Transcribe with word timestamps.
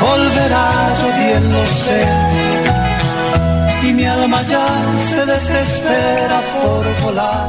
volverá, 0.00 0.94
yo 1.00 1.08
bien 1.18 1.52
lo 1.52 1.64
sé 1.66 2.04
y 3.82 3.92
mi 3.92 4.04
alma 4.04 4.42
ya 4.42 4.66
se 4.96 5.24
desespera 5.26 6.40
por 6.60 7.02
volar. 7.04 7.48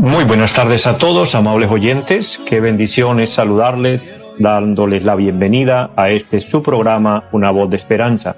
Muy 0.00 0.24
buenas 0.24 0.54
tardes 0.54 0.86
a 0.86 0.96
todos, 0.96 1.34
amables 1.34 1.70
oyentes. 1.70 2.40
Qué 2.48 2.60
bendición 2.60 3.20
es 3.20 3.30
saludarles, 3.30 4.14
dándoles 4.38 5.04
la 5.04 5.14
bienvenida 5.16 5.90
a 5.96 6.10
este 6.10 6.40
su 6.40 6.62
programa, 6.62 7.24
Una 7.32 7.50
voz 7.50 7.70
de 7.70 7.76
esperanza. 7.76 8.36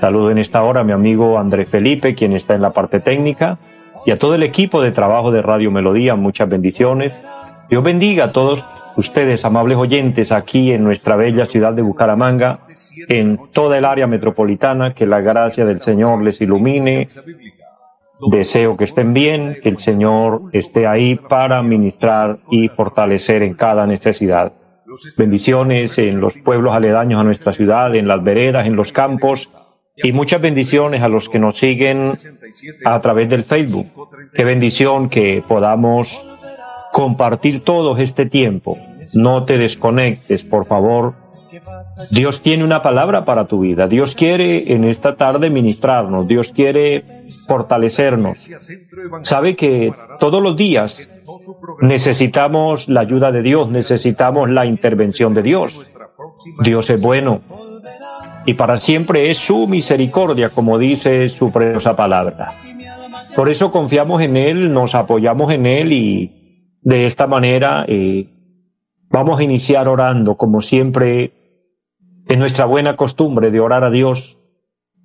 Saludo 0.00 0.30
en 0.30 0.38
esta 0.38 0.62
hora 0.62 0.80
a 0.80 0.84
mi 0.84 0.92
amigo 0.92 1.38
André 1.38 1.66
Felipe, 1.66 2.14
quien 2.14 2.32
está 2.32 2.54
en 2.54 2.62
la 2.62 2.70
parte 2.70 3.00
técnica, 3.00 3.58
y 4.06 4.12
a 4.12 4.18
todo 4.18 4.34
el 4.34 4.42
equipo 4.42 4.80
de 4.80 4.92
trabajo 4.92 5.30
de 5.30 5.42
Radio 5.42 5.70
Melodía. 5.70 6.14
Muchas 6.14 6.48
bendiciones. 6.48 7.12
Dios 7.68 7.82
bendiga 7.82 8.26
a 8.26 8.32
todos 8.32 8.64
ustedes, 8.98 9.44
amables 9.44 9.78
oyentes, 9.78 10.32
aquí 10.32 10.72
en 10.72 10.82
nuestra 10.82 11.16
bella 11.16 11.46
ciudad 11.46 11.72
de 11.72 11.82
Bucaramanga, 11.82 12.66
en 13.08 13.38
toda 13.52 13.78
el 13.78 13.84
área 13.84 14.06
metropolitana, 14.06 14.92
que 14.92 15.06
la 15.06 15.20
gracia 15.20 15.64
del 15.64 15.80
Señor 15.80 16.22
les 16.22 16.40
ilumine. 16.40 17.08
Deseo 18.30 18.76
que 18.76 18.84
estén 18.84 19.14
bien, 19.14 19.58
que 19.62 19.68
el 19.68 19.78
Señor 19.78 20.42
esté 20.52 20.88
ahí 20.88 21.14
para 21.14 21.62
ministrar 21.62 22.38
y 22.50 22.68
fortalecer 22.68 23.42
en 23.42 23.54
cada 23.54 23.86
necesidad. 23.86 24.52
Bendiciones 25.16 25.96
en 25.98 26.20
los 26.20 26.36
pueblos 26.36 26.74
aledaños 26.74 27.20
a 27.20 27.24
nuestra 27.24 27.52
ciudad, 27.52 27.94
en 27.94 28.08
las 28.08 28.22
veredas, 28.24 28.66
en 28.66 28.74
los 28.74 28.92
campos, 28.92 29.48
y 29.94 30.12
muchas 30.12 30.40
bendiciones 30.40 31.02
a 31.02 31.08
los 31.08 31.28
que 31.28 31.38
nos 31.38 31.56
siguen 31.56 32.18
a 32.84 33.00
través 33.00 33.28
del 33.28 33.44
Facebook. 33.44 33.86
Qué 34.34 34.42
bendición 34.42 35.08
que 35.08 35.42
podamos 35.46 36.24
compartir 36.98 37.62
todo 37.62 37.96
este 37.96 38.26
tiempo. 38.26 38.76
No 39.14 39.44
te 39.44 39.56
desconectes, 39.56 40.42
por 40.42 40.66
favor. 40.66 41.14
Dios 42.10 42.40
tiene 42.40 42.64
una 42.64 42.82
palabra 42.82 43.24
para 43.24 43.44
tu 43.44 43.60
vida. 43.60 43.86
Dios 43.86 44.16
quiere 44.16 44.72
en 44.72 44.82
esta 44.82 45.14
tarde 45.14 45.48
ministrarnos. 45.48 46.26
Dios 46.26 46.50
quiere 46.50 47.04
fortalecernos. 47.46 48.48
Sabe 49.22 49.54
que 49.54 49.92
todos 50.18 50.42
los 50.42 50.56
días 50.56 51.08
necesitamos 51.80 52.88
la 52.88 53.02
ayuda 53.02 53.30
de 53.30 53.42
Dios, 53.42 53.70
necesitamos 53.70 54.50
la 54.50 54.66
intervención 54.66 55.34
de 55.34 55.42
Dios. 55.42 55.80
Dios 56.64 56.90
es 56.90 57.00
bueno 57.00 57.42
y 58.44 58.54
para 58.54 58.76
siempre 58.78 59.30
es 59.30 59.38
su 59.38 59.68
misericordia, 59.68 60.50
como 60.50 60.78
dice 60.78 61.28
su 61.28 61.52
preciosa 61.52 61.94
palabra. 61.94 62.54
Por 63.36 63.48
eso 63.48 63.70
confiamos 63.70 64.20
en 64.20 64.36
Él, 64.36 64.72
nos 64.72 64.96
apoyamos 64.96 65.52
en 65.52 65.64
Él 65.64 65.92
y 65.92 66.37
de 66.88 67.04
esta 67.04 67.26
manera 67.26 67.84
eh, 67.86 68.30
vamos 69.10 69.38
a 69.38 69.42
iniciar 69.42 69.88
orando, 69.88 70.38
como 70.38 70.62
siempre 70.62 71.34
en 72.28 72.38
nuestra 72.38 72.64
buena 72.64 72.96
costumbre 72.96 73.50
de 73.50 73.60
orar 73.60 73.84
a 73.84 73.90
Dios, 73.90 74.38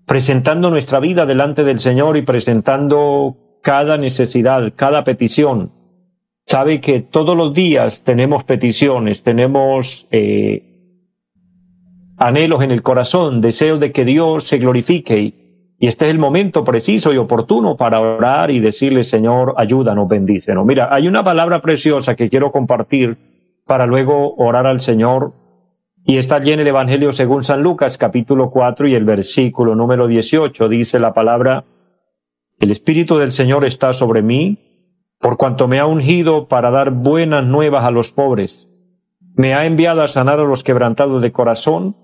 presentando 0.07 0.69
nuestra 0.69 1.01
vida 1.01 1.25
delante 1.25 1.65
del 1.65 1.79
Señor 1.79 2.15
y 2.15 2.21
presentando 2.21 3.59
cada 3.61 3.97
necesidad, 3.97 4.71
cada 4.77 5.03
petición. 5.03 5.73
Sabe 6.45 6.79
que 6.79 7.01
todos 7.01 7.35
los 7.35 7.53
días 7.53 8.05
tenemos 8.05 8.45
peticiones, 8.45 9.23
tenemos 9.23 10.07
eh, 10.11 10.63
anhelos 12.17 12.63
en 12.63 12.71
el 12.71 12.81
corazón, 12.81 13.41
deseos 13.41 13.81
de 13.81 13.91
que 13.91 14.05
Dios 14.05 14.45
se 14.45 14.57
glorifique 14.57 15.42
y, 15.79 15.87
este 15.87 16.05
es 16.05 16.11
el 16.11 16.19
momento 16.19 16.63
preciso 16.63 17.13
y 17.13 17.17
oportuno 17.17 17.75
para 17.75 17.99
orar 17.99 18.51
y 18.51 18.59
decirle, 18.59 19.03
Señor, 19.03 19.53
ayúdanos, 19.57 20.07
bendícenos. 20.07 20.65
Mira, 20.65 20.93
hay 20.93 21.07
una 21.07 21.23
palabra 21.23 21.61
preciosa 21.61 22.15
que 22.15 22.29
quiero 22.29 22.51
compartir 22.51 23.17
para 23.65 23.85
luego 23.85 24.35
orar 24.35 24.67
al 24.67 24.79
Señor. 24.79 25.33
Y 26.05 26.17
está 26.17 26.35
allí 26.35 26.51
en 26.51 26.59
el 26.59 26.67
Evangelio 26.67 27.13
según 27.13 27.43
San 27.43 27.61
Lucas, 27.61 27.97
capítulo 27.97 28.49
4 28.49 28.87
y 28.87 28.95
el 28.95 29.05
versículo 29.05 29.75
número 29.75 30.07
18. 30.07 30.67
Dice 30.67 30.99
la 30.99 31.13
palabra, 31.13 31.63
el 32.59 32.71
Espíritu 32.71 33.17
del 33.17 33.31
Señor 33.31 33.65
está 33.65 33.93
sobre 33.93 34.21
mí, 34.21 34.57
por 35.19 35.37
cuanto 35.37 35.67
me 35.67 35.79
ha 35.79 35.85
ungido 35.85 36.47
para 36.47 36.71
dar 36.71 36.91
buenas 36.91 37.45
nuevas 37.45 37.85
a 37.85 37.91
los 37.91 38.11
pobres. 38.11 38.69
Me 39.35 39.53
ha 39.53 39.65
enviado 39.65 40.01
a 40.01 40.07
sanar 40.07 40.39
a 40.39 40.43
los 40.43 40.63
quebrantados 40.63 41.21
de 41.21 41.31
corazón, 41.31 41.95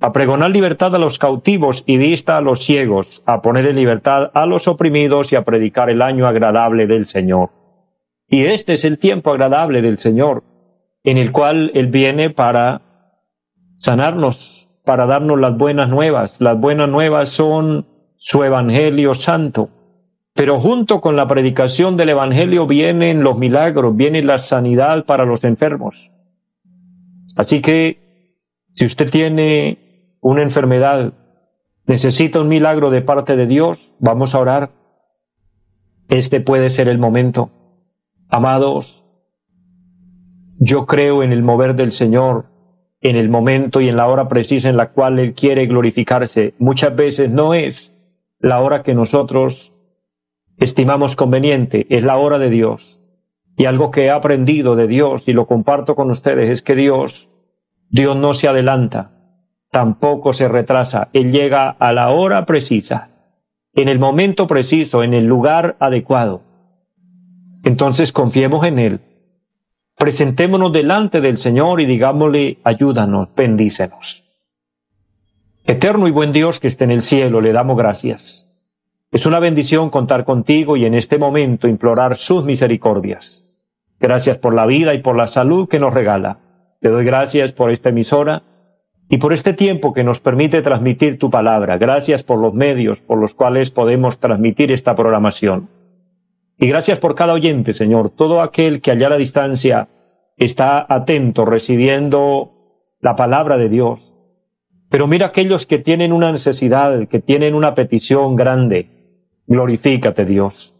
a 0.00 0.12
pregonar 0.12 0.50
libertad 0.50 0.94
a 0.94 0.98
los 0.98 1.18
cautivos 1.18 1.82
y 1.86 1.96
vista 1.96 2.36
a 2.36 2.40
los 2.40 2.64
ciegos, 2.64 3.22
a 3.26 3.40
poner 3.40 3.66
en 3.66 3.76
libertad 3.76 4.30
a 4.34 4.46
los 4.46 4.68
oprimidos 4.68 5.32
y 5.32 5.36
a 5.36 5.42
predicar 5.42 5.88
el 5.88 6.02
año 6.02 6.26
agradable 6.26 6.86
del 6.86 7.06
Señor. 7.06 7.50
Y 8.28 8.44
este 8.44 8.74
es 8.74 8.84
el 8.84 8.98
tiempo 8.98 9.30
agradable 9.30 9.82
del 9.82 9.98
Señor, 9.98 10.42
en 11.04 11.16
el 11.16 11.32
cual 11.32 11.70
Él 11.74 11.86
viene 11.86 12.30
para 12.30 12.82
sanarnos, 13.78 14.68
para 14.84 15.06
darnos 15.06 15.40
las 15.40 15.56
buenas 15.56 15.88
nuevas. 15.88 16.40
Las 16.40 16.58
buenas 16.58 16.88
nuevas 16.88 17.28
son 17.30 17.86
su 18.16 18.44
Evangelio 18.44 19.14
Santo. 19.14 19.70
Pero 20.34 20.60
junto 20.60 21.00
con 21.00 21.16
la 21.16 21.26
predicación 21.26 21.96
del 21.96 22.10
Evangelio 22.10 22.66
vienen 22.66 23.22
los 23.22 23.38
milagros, 23.38 23.96
viene 23.96 24.22
la 24.22 24.36
sanidad 24.36 25.06
para 25.06 25.24
los 25.24 25.44
enfermos. 25.44 26.10
Así 27.38 27.62
que, 27.62 27.98
si 28.74 28.84
usted 28.84 29.10
tiene 29.10 29.85
una 30.20 30.42
enfermedad, 30.42 31.12
necesita 31.86 32.40
un 32.40 32.48
milagro 32.48 32.90
de 32.90 33.02
parte 33.02 33.36
de 33.36 33.46
Dios, 33.46 33.78
vamos 33.98 34.34
a 34.34 34.40
orar. 34.40 34.70
Este 36.08 36.40
puede 36.40 36.70
ser 36.70 36.88
el 36.88 36.98
momento. 36.98 37.50
Amados, 38.30 39.04
yo 40.60 40.86
creo 40.86 41.22
en 41.22 41.32
el 41.32 41.42
mover 41.42 41.74
del 41.74 41.92
Señor, 41.92 42.46
en 43.00 43.16
el 43.16 43.28
momento 43.28 43.80
y 43.80 43.88
en 43.88 43.96
la 43.96 44.06
hora 44.06 44.28
precisa 44.28 44.68
en 44.68 44.76
la 44.76 44.90
cual 44.90 45.18
Él 45.18 45.34
quiere 45.34 45.66
glorificarse. 45.66 46.54
Muchas 46.58 46.94
veces 46.96 47.30
no 47.30 47.54
es 47.54 47.92
la 48.40 48.60
hora 48.60 48.82
que 48.82 48.94
nosotros 48.94 49.72
estimamos 50.58 51.16
conveniente, 51.16 51.86
es 51.90 52.04
la 52.04 52.16
hora 52.16 52.38
de 52.38 52.50
Dios. 52.50 53.00
Y 53.56 53.66
algo 53.66 53.90
que 53.90 54.04
he 54.04 54.10
aprendido 54.10 54.76
de 54.76 54.86
Dios 54.86 55.22
y 55.26 55.32
lo 55.32 55.46
comparto 55.46 55.94
con 55.94 56.10
ustedes 56.10 56.50
es 56.50 56.62
que 56.62 56.74
Dios, 56.74 57.30
Dios 57.88 58.16
no 58.16 58.34
se 58.34 58.48
adelanta, 58.48 59.15
tampoco 59.70 60.32
se 60.32 60.48
retrasa. 60.48 61.08
Él 61.12 61.32
llega 61.32 61.70
a 61.70 61.92
la 61.92 62.10
hora 62.10 62.46
precisa, 62.46 63.10
en 63.74 63.88
el 63.88 63.98
momento 63.98 64.46
preciso, 64.46 65.02
en 65.02 65.14
el 65.14 65.26
lugar 65.26 65.76
adecuado. 65.80 66.42
Entonces 67.64 68.12
confiemos 68.12 68.64
en 68.66 68.78
Él. 68.78 69.00
Presentémonos 69.96 70.72
delante 70.72 71.20
del 71.20 71.38
Señor 71.38 71.80
y 71.80 71.86
digámosle, 71.86 72.58
ayúdanos, 72.64 73.28
bendícenos. 73.34 74.22
Eterno 75.64 76.06
y 76.06 76.10
buen 76.10 76.32
Dios 76.32 76.60
que 76.60 76.68
esté 76.68 76.84
en 76.84 76.92
el 76.92 77.02
cielo, 77.02 77.40
le 77.40 77.52
damos 77.52 77.76
gracias. 77.76 78.46
Es 79.10 79.26
una 79.26 79.40
bendición 79.40 79.90
contar 79.90 80.24
contigo 80.24 80.76
y 80.76 80.84
en 80.84 80.94
este 80.94 81.18
momento 81.18 81.68
implorar 81.68 82.18
sus 82.18 82.44
misericordias. 82.44 83.44
Gracias 83.98 84.36
por 84.38 84.54
la 84.54 84.66
vida 84.66 84.94
y 84.94 84.98
por 84.98 85.16
la 85.16 85.26
salud 85.26 85.68
que 85.68 85.80
nos 85.80 85.94
regala. 85.94 86.38
Te 86.80 86.88
doy 86.88 87.04
gracias 87.04 87.52
por 87.52 87.70
esta 87.70 87.88
emisora 87.88 88.42
y 89.08 89.18
por 89.18 89.32
este 89.32 89.52
tiempo 89.52 89.92
que 89.92 90.04
nos 90.04 90.20
permite 90.20 90.62
transmitir 90.62 91.18
tu 91.18 91.30
palabra. 91.30 91.78
Gracias 91.78 92.22
por 92.22 92.38
los 92.38 92.54
medios 92.54 93.00
por 93.00 93.18
los 93.18 93.34
cuales 93.34 93.70
podemos 93.70 94.18
transmitir 94.18 94.72
esta 94.72 94.94
programación. 94.94 95.68
Y 96.58 96.68
gracias 96.68 96.98
por 96.98 97.14
cada 97.14 97.34
oyente, 97.34 97.72
Señor, 97.72 98.10
todo 98.10 98.40
aquel 98.40 98.80
que 98.80 98.90
allá 98.90 99.08
a 99.08 99.10
la 99.10 99.16
distancia 99.18 99.88
está 100.36 100.84
atento, 100.88 101.44
recibiendo 101.44 102.52
la 103.00 103.14
palabra 103.14 103.58
de 103.58 103.68
Dios. 103.68 104.12
Pero 104.88 105.06
mira 105.06 105.26
aquellos 105.26 105.66
que 105.66 105.78
tienen 105.78 106.12
una 106.12 106.32
necesidad, 106.32 107.06
que 107.08 107.20
tienen 107.20 107.54
una 107.54 107.74
petición 107.74 108.36
grande. 108.36 108.88
Glorifícate, 109.46 110.24
Dios. 110.24 110.74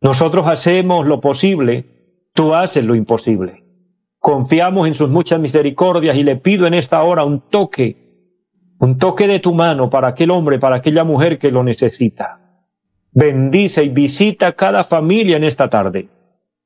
Nosotros 0.00 0.46
hacemos 0.46 1.06
lo 1.06 1.20
posible, 1.20 1.86
tú 2.34 2.54
haces 2.54 2.84
lo 2.84 2.94
imposible. 2.94 3.63
Confiamos 4.24 4.86
en 4.86 4.94
sus 4.94 5.10
muchas 5.10 5.38
misericordias 5.38 6.16
y 6.16 6.22
le 6.22 6.36
pido 6.36 6.66
en 6.66 6.72
esta 6.72 7.02
hora 7.02 7.24
un 7.24 7.42
toque, 7.50 8.32
un 8.78 8.96
toque 8.96 9.28
de 9.28 9.38
tu 9.38 9.52
mano 9.52 9.90
para 9.90 10.08
aquel 10.08 10.30
hombre, 10.30 10.58
para 10.58 10.76
aquella 10.76 11.04
mujer 11.04 11.38
que 11.38 11.50
lo 11.50 11.62
necesita. 11.62 12.40
Bendice 13.12 13.84
y 13.84 13.90
visita 13.90 14.52
cada 14.52 14.82
familia 14.84 15.36
en 15.36 15.44
esta 15.44 15.68
tarde. 15.68 16.08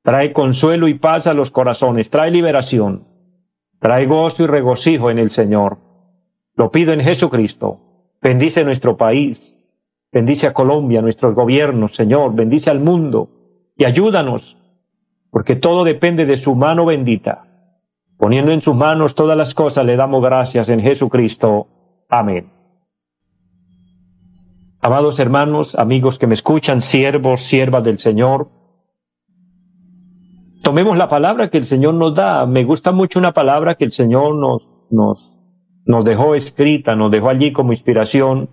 Trae 0.04 0.32
consuelo 0.32 0.86
y 0.86 0.94
paz 0.94 1.26
a 1.26 1.34
los 1.34 1.50
corazones, 1.50 2.10
trae 2.10 2.30
liberación, 2.30 3.08
trae 3.80 4.06
gozo 4.06 4.44
y 4.44 4.46
regocijo 4.46 5.10
en 5.10 5.18
el 5.18 5.32
Señor. 5.32 5.78
Lo 6.54 6.70
pido 6.70 6.92
en 6.92 7.00
Jesucristo. 7.00 7.80
bendice 8.22 8.62
nuestro 8.62 8.96
país, 8.96 9.58
bendice 10.12 10.46
a 10.46 10.52
Colombia, 10.52 11.02
nuestros 11.02 11.34
gobiernos, 11.34 11.96
Señor, 11.96 12.36
bendice 12.36 12.70
al 12.70 12.78
mundo 12.78 13.30
y 13.76 13.84
ayúdanos, 13.84 14.56
porque 15.32 15.56
todo 15.56 15.82
depende 15.82 16.24
de 16.24 16.36
su 16.36 16.54
mano 16.54 16.86
bendita. 16.86 17.46
Poniendo 18.18 18.50
en 18.50 18.60
sus 18.60 18.74
manos 18.74 19.14
todas 19.14 19.36
las 19.36 19.54
cosas, 19.54 19.86
le 19.86 19.94
damos 19.94 20.22
gracias 20.22 20.68
en 20.68 20.80
Jesucristo. 20.80 21.68
Amén. 22.08 22.50
Amados 24.80 25.20
hermanos, 25.20 25.76
amigos 25.76 26.18
que 26.18 26.26
me 26.26 26.34
escuchan, 26.34 26.80
siervos, 26.80 27.42
siervas 27.42 27.84
del 27.84 27.98
Señor, 27.98 28.48
tomemos 30.62 30.98
la 30.98 31.08
palabra 31.08 31.48
que 31.50 31.58
el 31.58 31.64
Señor 31.64 31.94
nos 31.94 32.14
da. 32.14 32.44
Me 32.46 32.64
gusta 32.64 32.90
mucho 32.90 33.20
una 33.20 33.32
palabra 33.32 33.76
que 33.76 33.84
el 33.84 33.92
Señor 33.92 34.34
nos, 34.34 34.68
nos, 34.90 35.36
nos 35.84 36.04
dejó 36.04 36.34
escrita, 36.34 36.96
nos 36.96 37.12
dejó 37.12 37.28
allí 37.28 37.52
como 37.52 37.72
inspiración, 37.72 38.50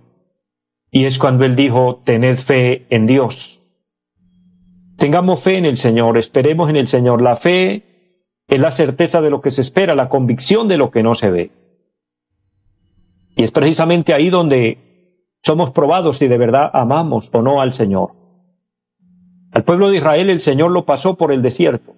y 0.90 1.04
es 1.04 1.18
cuando 1.18 1.44
Él 1.44 1.56
dijo, 1.56 2.02
tened 2.04 2.38
fe 2.38 2.86
en 2.90 3.06
Dios. 3.06 3.62
Tengamos 4.96 5.42
fe 5.42 5.58
en 5.58 5.66
el 5.66 5.76
Señor, 5.76 6.16
esperemos 6.18 6.70
en 6.70 6.76
el 6.76 6.86
Señor. 6.86 7.20
La 7.20 7.36
fe 7.36 7.95
es 8.48 8.60
la 8.60 8.70
certeza 8.70 9.20
de 9.20 9.30
lo 9.30 9.40
que 9.40 9.50
se 9.50 9.60
espera, 9.60 9.94
la 9.94 10.08
convicción 10.08 10.68
de 10.68 10.76
lo 10.76 10.90
que 10.90 11.02
no 11.02 11.14
se 11.14 11.30
ve. 11.30 11.50
Y 13.34 13.44
es 13.44 13.50
precisamente 13.50 14.14
ahí 14.14 14.30
donde 14.30 14.78
somos 15.42 15.70
probados 15.70 16.18
si 16.18 16.28
de 16.28 16.38
verdad 16.38 16.70
amamos 16.72 17.28
o 17.32 17.42
no 17.42 17.60
al 17.60 17.72
Señor. 17.72 18.12
Al 19.52 19.64
pueblo 19.64 19.90
de 19.90 19.98
Israel 19.98 20.30
el 20.30 20.40
Señor 20.40 20.70
lo 20.70 20.84
pasó 20.84 21.16
por 21.16 21.32
el 21.32 21.42
desierto, 21.42 21.94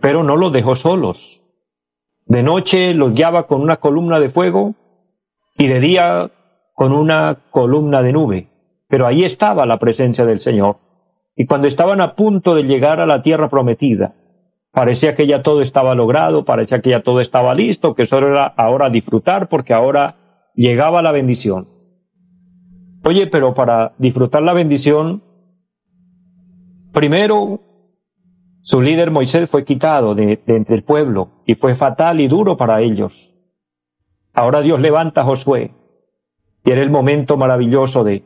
pero 0.00 0.22
no 0.22 0.36
los 0.36 0.52
dejó 0.52 0.74
solos. 0.74 1.42
De 2.26 2.42
noche 2.42 2.94
los 2.94 3.14
guiaba 3.14 3.46
con 3.46 3.60
una 3.60 3.78
columna 3.78 4.20
de 4.20 4.30
fuego 4.30 4.74
y 5.58 5.66
de 5.66 5.80
día 5.80 6.30
con 6.74 6.92
una 6.92 7.38
columna 7.50 8.02
de 8.02 8.12
nube. 8.12 8.48
Pero 8.88 9.06
ahí 9.06 9.24
estaba 9.24 9.66
la 9.66 9.78
presencia 9.78 10.24
del 10.24 10.40
Señor. 10.40 10.76
Y 11.36 11.46
cuando 11.46 11.66
estaban 11.66 12.00
a 12.00 12.14
punto 12.14 12.54
de 12.54 12.62
llegar 12.62 13.00
a 13.00 13.06
la 13.06 13.22
tierra 13.22 13.48
prometida, 13.48 14.14
parecía 14.72 15.14
que 15.14 15.26
ya 15.26 15.42
todo 15.42 15.60
estaba 15.60 15.94
logrado, 15.94 16.44
parecía 16.44 16.80
que 16.80 16.90
ya 16.90 17.02
todo 17.02 17.20
estaba 17.20 17.54
listo, 17.54 17.94
que 17.94 18.06
solo 18.06 18.28
era 18.28 18.46
ahora 18.46 18.90
disfrutar 18.90 19.48
porque 19.48 19.74
ahora 19.74 20.50
llegaba 20.54 21.02
la 21.02 21.12
bendición. 21.12 21.68
Oye, 23.04 23.26
pero 23.26 23.54
para 23.54 23.94
disfrutar 23.98 24.42
la 24.42 24.54
bendición, 24.54 25.22
primero 26.92 27.60
su 28.62 28.80
líder 28.80 29.10
Moisés 29.10 29.50
fue 29.50 29.64
quitado 29.64 30.14
de, 30.14 30.40
entre 30.46 30.76
el 30.76 30.84
pueblo 30.84 31.30
y 31.46 31.56
fue 31.56 31.74
fatal 31.74 32.20
y 32.20 32.28
duro 32.28 32.56
para 32.56 32.80
ellos. 32.80 33.12
Ahora 34.32 34.60
Dios 34.60 34.80
levanta 34.80 35.22
a 35.22 35.24
Josué 35.24 35.72
y 36.64 36.70
era 36.70 36.80
el 36.80 36.90
momento 36.90 37.36
maravilloso 37.36 38.04
de, 38.04 38.24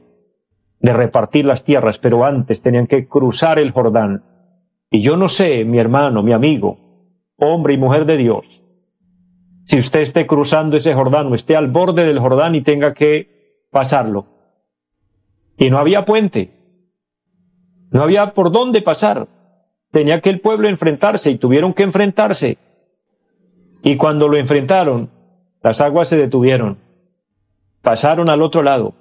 de 0.79 0.93
repartir 0.93 1.47
las 1.47 1.65
tierras, 1.65 1.99
pero 1.99 2.25
antes 2.25 2.63
tenían 2.63 2.87
que 2.87 3.09
cruzar 3.09 3.59
el 3.59 3.73
Jordán. 3.73 4.36
Y 4.91 5.03
yo 5.03 5.17
no 5.17 5.29
sé, 5.29 5.65
mi 5.65 5.79
hermano, 5.79 6.23
mi 6.23 6.33
amigo, 6.33 6.79
hombre 7.37 7.75
y 7.75 7.79
mujer 7.79 8.07
de 8.07 8.17
Dios, 8.17 8.45
si 9.65 9.79
usted 9.79 10.01
esté 10.01 10.27
cruzando 10.27 10.77
ese 10.77 10.95
Jordán 10.95 11.27
o 11.27 11.35
esté 11.35 11.57
al 11.57 11.69
borde 11.69 12.07
del 12.07 12.21
Jordán 12.21 12.55
y 12.55 12.63
tenga 12.63 12.95
que 12.95 13.67
pasarlo. 13.71 14.27
Y 15.59 15.71
no 15.71 15.79
había 15.79 16.05
puente, 16.05 16.51
no 17.91 18.03
había 18.03 18.33
por 18.33 18.53
dónde 18.53 18.83
pasar 18.83 19.29
tenía 19.97 20.21
que 20.21 20.29
el 20.29 20.41
pueblo 20.41 20.69
enfrentarse 20.69 21.31
y 21.31 21.39
tuvieron 21.39 21.73
que 21.73 21.83
enfrentarse. 21.83 22.59
Y 23.83 23.97
cuando 23.97 24.29
lo 24.29 24.37
enfrentaron, 24.37 25.11
las 25.63 25.81
aguas 25.81 26.09
se 26.09 26.19
detuvieron, 26.19 26.77
pasaron 27.81 28.29
al 28.29 28.43
otro 28.43 28.63
lado. 28.63 28.93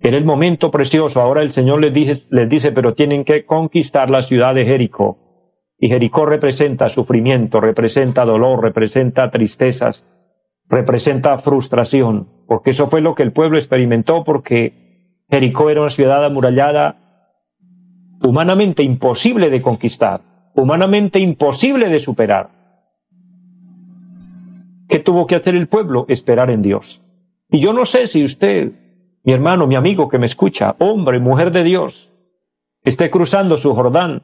Era 0.00 0.16
el 0.16 0.24
momento 0.24 0.70
precioso. 0.70 1.20
Ahora 1.20 1.42
el 1.42 1.50
Señor 1.50 1.80
les 1.80 1.92
dice, 1.92 2.26
les 2.30 2.48
dice, 2.48 2.72
pero 2.72 2.94
tienen 2.94 3.24
que 3.24 3.44
conquistar 3.44 4.10
la 4.10 4.22
ciudad 4.22 4.54
de 4.54 4.64
Jericó. 4.64 5.18
Y 5.78 5.88
Jericó 5.88 6.26
representa 6.26 6.88
sufrimiento, 6.88 7.60
representa 7.60 8.24
dolor, 8.24 8.62
representa 8.62 9.30
tristezas, 9.30 10.04
representa 10.68 11.38
frustración, 11.38 12.28
porque 12.46 12.70
eso 12.70 12.86
fue 12.86 13.00
lo 13.00 13.14
que 13.14 13.22
el 13.22 13.32
pueblo 13.32 13.58
experimentó, 13.58 14.24
porque 14.24 15.24
Jericó 15.30 15.70
era 15.70 15.80
una 15.80 15.90
ciudad 15.90 16.24
amurallada 16.24 16.96
humanamente 18.22 18.82
imposible 18.82 19.50
de 19.50 19.62
conquistar, 19.62 20.20
humanamente 20.54 21.18
imposible 21.18 21.88
de 21.88 21.98
superar. 21.98 22.50
¿Qué 24.88 24.98
tuvo 24.98 25.26
que 25.26 25.36
hacer 25.36 25.54
el 25.54 25.68
pueblo? 25.68 26.04
Esperar 26.08 26.50
en 26.50 26.62
Dios. 26.62 27.02
Y 27.50 27.60
yo 27.60 27.72
no 27.72 27.84
sé 27.84 28.06
si 28.06 28.24
usted, 28.24 28.72
mi 29.22 29.32
hermano, 29.32 29.66
mi 29.66 29.76
amigo 29.76 30.08
que 30.08 30.18
me 30.18 30.26
escucha, 30.26 30.76
hombre, 30.78 31.18
mujer 31.18 31.50
de 31.52 31.64
Dios, 31.64 32.10
esté 32.82 33.10
cruzando 33.10 33.56
su 33.56 33.74
Jordán 33.74 34.22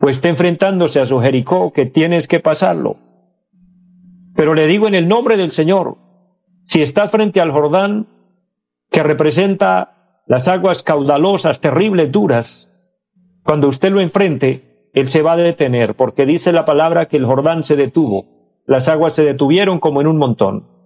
o 0.00 0.08
esté 0.08 0.28
enfrentándose 0.28 1.00
a 1.00 1.06
su 1.06 1.20
Jericó, 1.20 1.72
que 1.72 1.86
tienes 1.86 2.28
que 2.28 2.40
pasarlo. 2.40 2.96
Pero 4.34 4.54
le 4.54 4.66
digo 4.66 4.88
en 4.88 4.94
el 4.94 5.08
nombre 5.08 5.36
del 5.36 5.50
Señor, 5.50 5.96
si 6.64 6.82
está 6.82 7.08
frente 7.08 7.40
al 7.40 7.50
Jordán, 7.50 8.06
que 8.90 9.02
representa 9.02 10.22
las 10.26 10.48
aguas 10.48 10.82
caudalosas, 10.82 11.60
terribles, 11.60 12.12
duras, 12.12 12.70
cuando 13.42 13.68
usted 13.68 13.90
lo 13.90 14.00
enfrente, 14.00 14.88
él 14.92 15.08
se 15.08 15.22
va 15.22 15.32
a 15.32 15.36
detener, 15.36 15.94
porque 15.94 16.26
dice 16.26 16.52
la 16.52 16.64
palabra 16.64 17.06
que 17.06 17.16
el 17.16 17.26
Jordán 17.26 17.62
se 17.62 17.76
detuvo, 17.76 18.24
las 18.66 18.88
aguas 18.88 19.14
se 19.14 19.24
detuvieron 19.24 19.80
como 19.80 20.00
en 20.00 20.06
un 20.06 20.18
montón. 20.18 20.79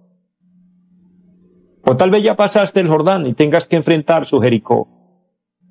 O 1.85 1.95
tal 1.95 2.09
vez 2.09 2.23
ya 2.23 2.35
pasaste 2.35 2.79
el 2.79 2.87
Jordán 2.87 3.27
y 3.27 3.33
tengas 3.33 3.67
que 3.67 3.75
enfrentar 3.75 4.25
su 4.25 4.41
Jericó. 4.41 4.87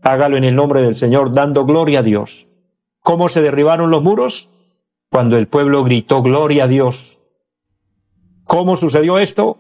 Hágalo 0.03 0.37
en 0.37 0.45
el 0.45 0.55
nombre 0.55 0.83
del 0.83 0.95
Señor, 0.95 1.33
dando 1.33 1.65
gloria 1.65 2.01
a 2.01 2.03
Dios. 2.03 2.47
¿Cómo 3.01 3.29
se 3.29 3.43
derribaron 3.43 3.91
los 3.91 4.03
muros? 4.03 4.51
Cuando 5.11 5.37
el 5.37 5.49
pueblo 5.49 5.83
gritó 5.85 6.23
gloria 6.23 6.65
a 6.65 6.69
Dios. 6.69 7.19
¿Cómo 8.45 8.77
sucedió 8.77 9.19
esto? 9.19 9.59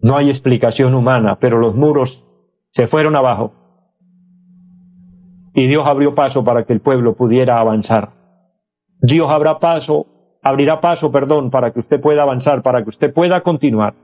No 0.00 0.16
hay 0.16 0.28
explicación 0.28 0.94
humana, 0.94 1.38
pero 1.40 1.58
los 1.58 1.74
muros 1.74 2.24
se 2.70 2.86
fueron 2.86 3.16
abajo 3.16 3.52
y 5.58 5.66
Dios 5.66 5.84
abrió 5.86 6.14
paso 6.14 6.44
para 6.44 6.64
que 6.64 6.72
el 6.72 6.80
pueblo 6.80 7.14
pudiera 7.14 7.58
avanzar. 7.58 8.10
Dios 9.00 9.28
habrá 9.28 9.58
paso, 9.58 10.06
abrirá 10.40 10.80
paso, 10.80 11.10
perdón, 11.10 11.50
para 11.50 11.72
que 11.72 11.80
usted 11.80 12.00
pueda 12.00 12.22
avanzar, 12.22 12.62
para 12.62 12.84
que 12.84 12.90
usted 12.90 13.12
pueda 13.12 13.40
continuar. 13.40 13.94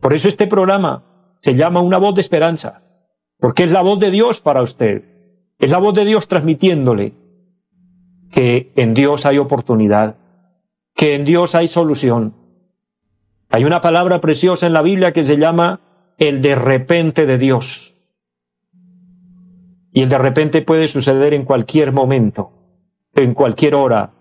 Por 0.00 0.14
eso 0.14 0.28
este 0.28 0.46
programa 0.46 1.04
se 1.38 1.54
llama 1.54 1.80
Una 1.80 1.98
voz 1.98 2.14
de 2.14 2.20
esperanza, 2.20 2.82
porque 3.38 3.64
es 3.64 3.72
la 3.72 3.82
voz 3.82 3.98
de 3.98 4.10
Dios 4.10 4.40
para 4.40 4.62
usted. 4.62 5.04
Es 5.58 5.70
la 5.70 5.78
voz 5.78 5.94
de 5.94 6.04
Dios 6.04 6.28
transmitiéndole 6.28 7.14
que 8.30 8.72
en 8.76 8.94
Dios 8.94 9.24
hay 9.24 9.38
oportunidad, 9.38 10.16
que 10.94 11.14
en 11.14 11.24
Dios 11.24 11.54
hay 11.54 11.68
solución. 11.68 12.34
Hay 13.48 13.64
una 13.64 13.80
palabra 13.80 14.20
preciosa 14.20 14.66
en 14.66 14.72
la 14.72 14.82
Biblia 14.82 15.12
que 15.12 15.24
se 15.24 15.36
llama 15.36 15.80
el 16.18 16.42
de 16.42 16.54
repente 16.54 17.26
de 17.26 17.38
Dios. 17.38 17.94
Y 19.92 20.02
el 20.02 20.08
de 20.08 20.18
repente 20.18 20.62
puede 20.62 20.88
suceder 20.88 21.32
en 21.32 21.44
cualquier 21.44 21.92
momento, 21.92 22.50
en 23.14 23.32
cualquier 23.34 23.74
hora. 23.74 24.12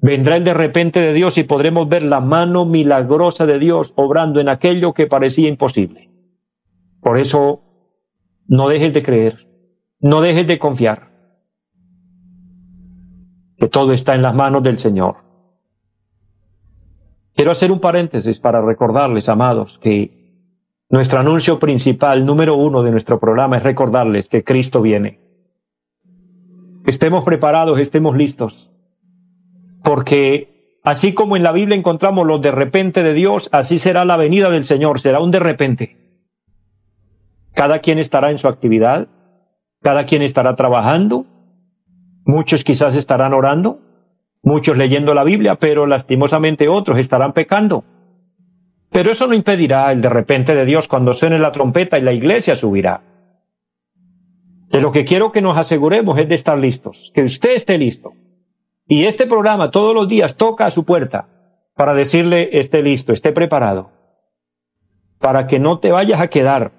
Vendrá 0.00 0.36
el 0.36 0.44
de 0.44 0.54
repente 0.54 1.00
de 1.00 1.12
Dios 1.12 1.38
y 1.38 1.42
podremos 1.42 1.88
ver 1.88 2.02
la 2.02 2.20
mano 2.20 2.64
milagrosa 2.64 3.46
de 3.46 3.58
Dios 3.58 3.92
obrando 3.96 4.40
en 4.40 4.48
aquello 4.48 4.94
que 4.94 5.06
parecía 5.08 5.48
imposible. 5.48 6.08
Por 7.00 7.18
eso, 7.18 7.62
no 8.46 8.68
dejes 8.68 8.94
de 8.94 9.02
creer, 9.02 9.48
no 10.00 10.20
dejes 10.20 10.46
de 10.46 10.58
confiar, 10.58 11.10
que 13.56 13.68
todo 13.68 13.92
está 13.92 14.14
en 14.14 14.22
las 14.22 14.34
manos 14.34 14.62
del 14.62 14.78
Señor. 14.78 15.16
Quiero 17.34 17.50
hacer 17.50 17.72
un 17.72 17.80
paréntesis 17.80 18.38
para 18.38 18.60
recordarles, 18.60 19.28
amados, 19.28 19.78
que 19.78 20.18
nuestro 20.90 21.18
anuncio 21.18 21.58
principal, 21.58 22.24
número 22.24 22.56
uno 22.56 22.82
de 22.82 22.90
nuestro 22.92 23.18
programa, 23.18 23.56
es 23.56 23.62
recordarles 23.62 24.28
que 24.28 24.44
Cristo 24.44 24.80
viene. 24.80 25.20
Estemos 26.86 27.24
preparados, 27.24 27.78
estemos 27.78 28.16
listos. 28.16 28.70
Porque 29.82 30.78
así 30.82 31.14
como 31.14 31.36
en 31.36 31.42
la 31.42 31.52
Biblia 31.52 31.76
encontramos 31.76 32.26
los 32.26 32.40
de 32.40 32.50
repente 32.50 33.02
de 33.02 33.14
Dios, 33.14 33.48
así 33.52 33.78
será 33.78 34.04
la 34.04 34.16
venida 34.16 34.50
del 34.50 34.64
Señor, 34.64 35.00
será 35.00 35.20
un 35.20 35.30
de 35.30 35.40
repente. 35.40 35.96
Cada 37.54 37.80
quien 37.80 37.98
estará 37.98 38.30
en 38.30 38.38
su 38.38 38.48
actividad, 38.48 39.08
cada 39.82 40.06
quien 40.06 40.22
estará 40.22 40.54
trabajando, 40.54 41.26
muchos 42.24 42.64
quizás 42.64 42.96
estarán 42.96 43.32
orando, 43.32 43.80
muchos 44.42 44.76
leyendo 44.76 45.14
la 45.14 45.24
Biblia, 45.24 45.56
pero 45.56 45.86
lastimosamente 45.86 46.68
otros 46.68 46.98
estarán 46.98 47.32
pecando. 47.32 47.84
Pero 48.90 49.10
eso 49.10 49.26
no 49.26 49.34
impedirá 49.34 49.92
el 49.92 50.00
de 50.00 50.08
repente 50.08 50.54
de 50.54 50.64
Dios 50.64 50.88
cuando 50.88 51.12
suene 51.12 51.38
la 51.38 51.52
trompeta 51.52 51.98
y 51.98 52.02
la 52.02 52.12
iglesia 52.12 52.56
subirá. 52.56 53.02
De 54.70 54.80
lo 54.80 54.92
que 54.92 55.04
quiero 55.04 55.32
que 55.32 55.42
nos 55.42 55.56
aseguremos 55.56 56.18
es 56.18 56.28
de 56.28 56.34
estar 56.34 56.58
listos, 56.58 57.10
que 57.14 57.22
usted 57.22 57.54
esté 57.54 57.78
listo. 57.78 58.12
Y 58.88 59.04
este 59.04 59.26
programa 59.26 59.70
todos 59.70 59.94
los 59.94 60.08
días 60.08 60.36
toca 60.36 60.66
a 60.66 60.70
su 60.70 60.84
puerta 60.84 61.28
para 61.76 61.94
decirle 61.94 62.50
esté 62.58 62.82
listo, 62.82 63.12
esté 63.12 63.32
preparado. 63.32 63.92
para 65.18 65.46
que 65.46 65.58
no 65.58 65.80
te 65.80 65.90
vayas 65.90 66.20
a 66.20 66.28
quedar. 66.28 66.72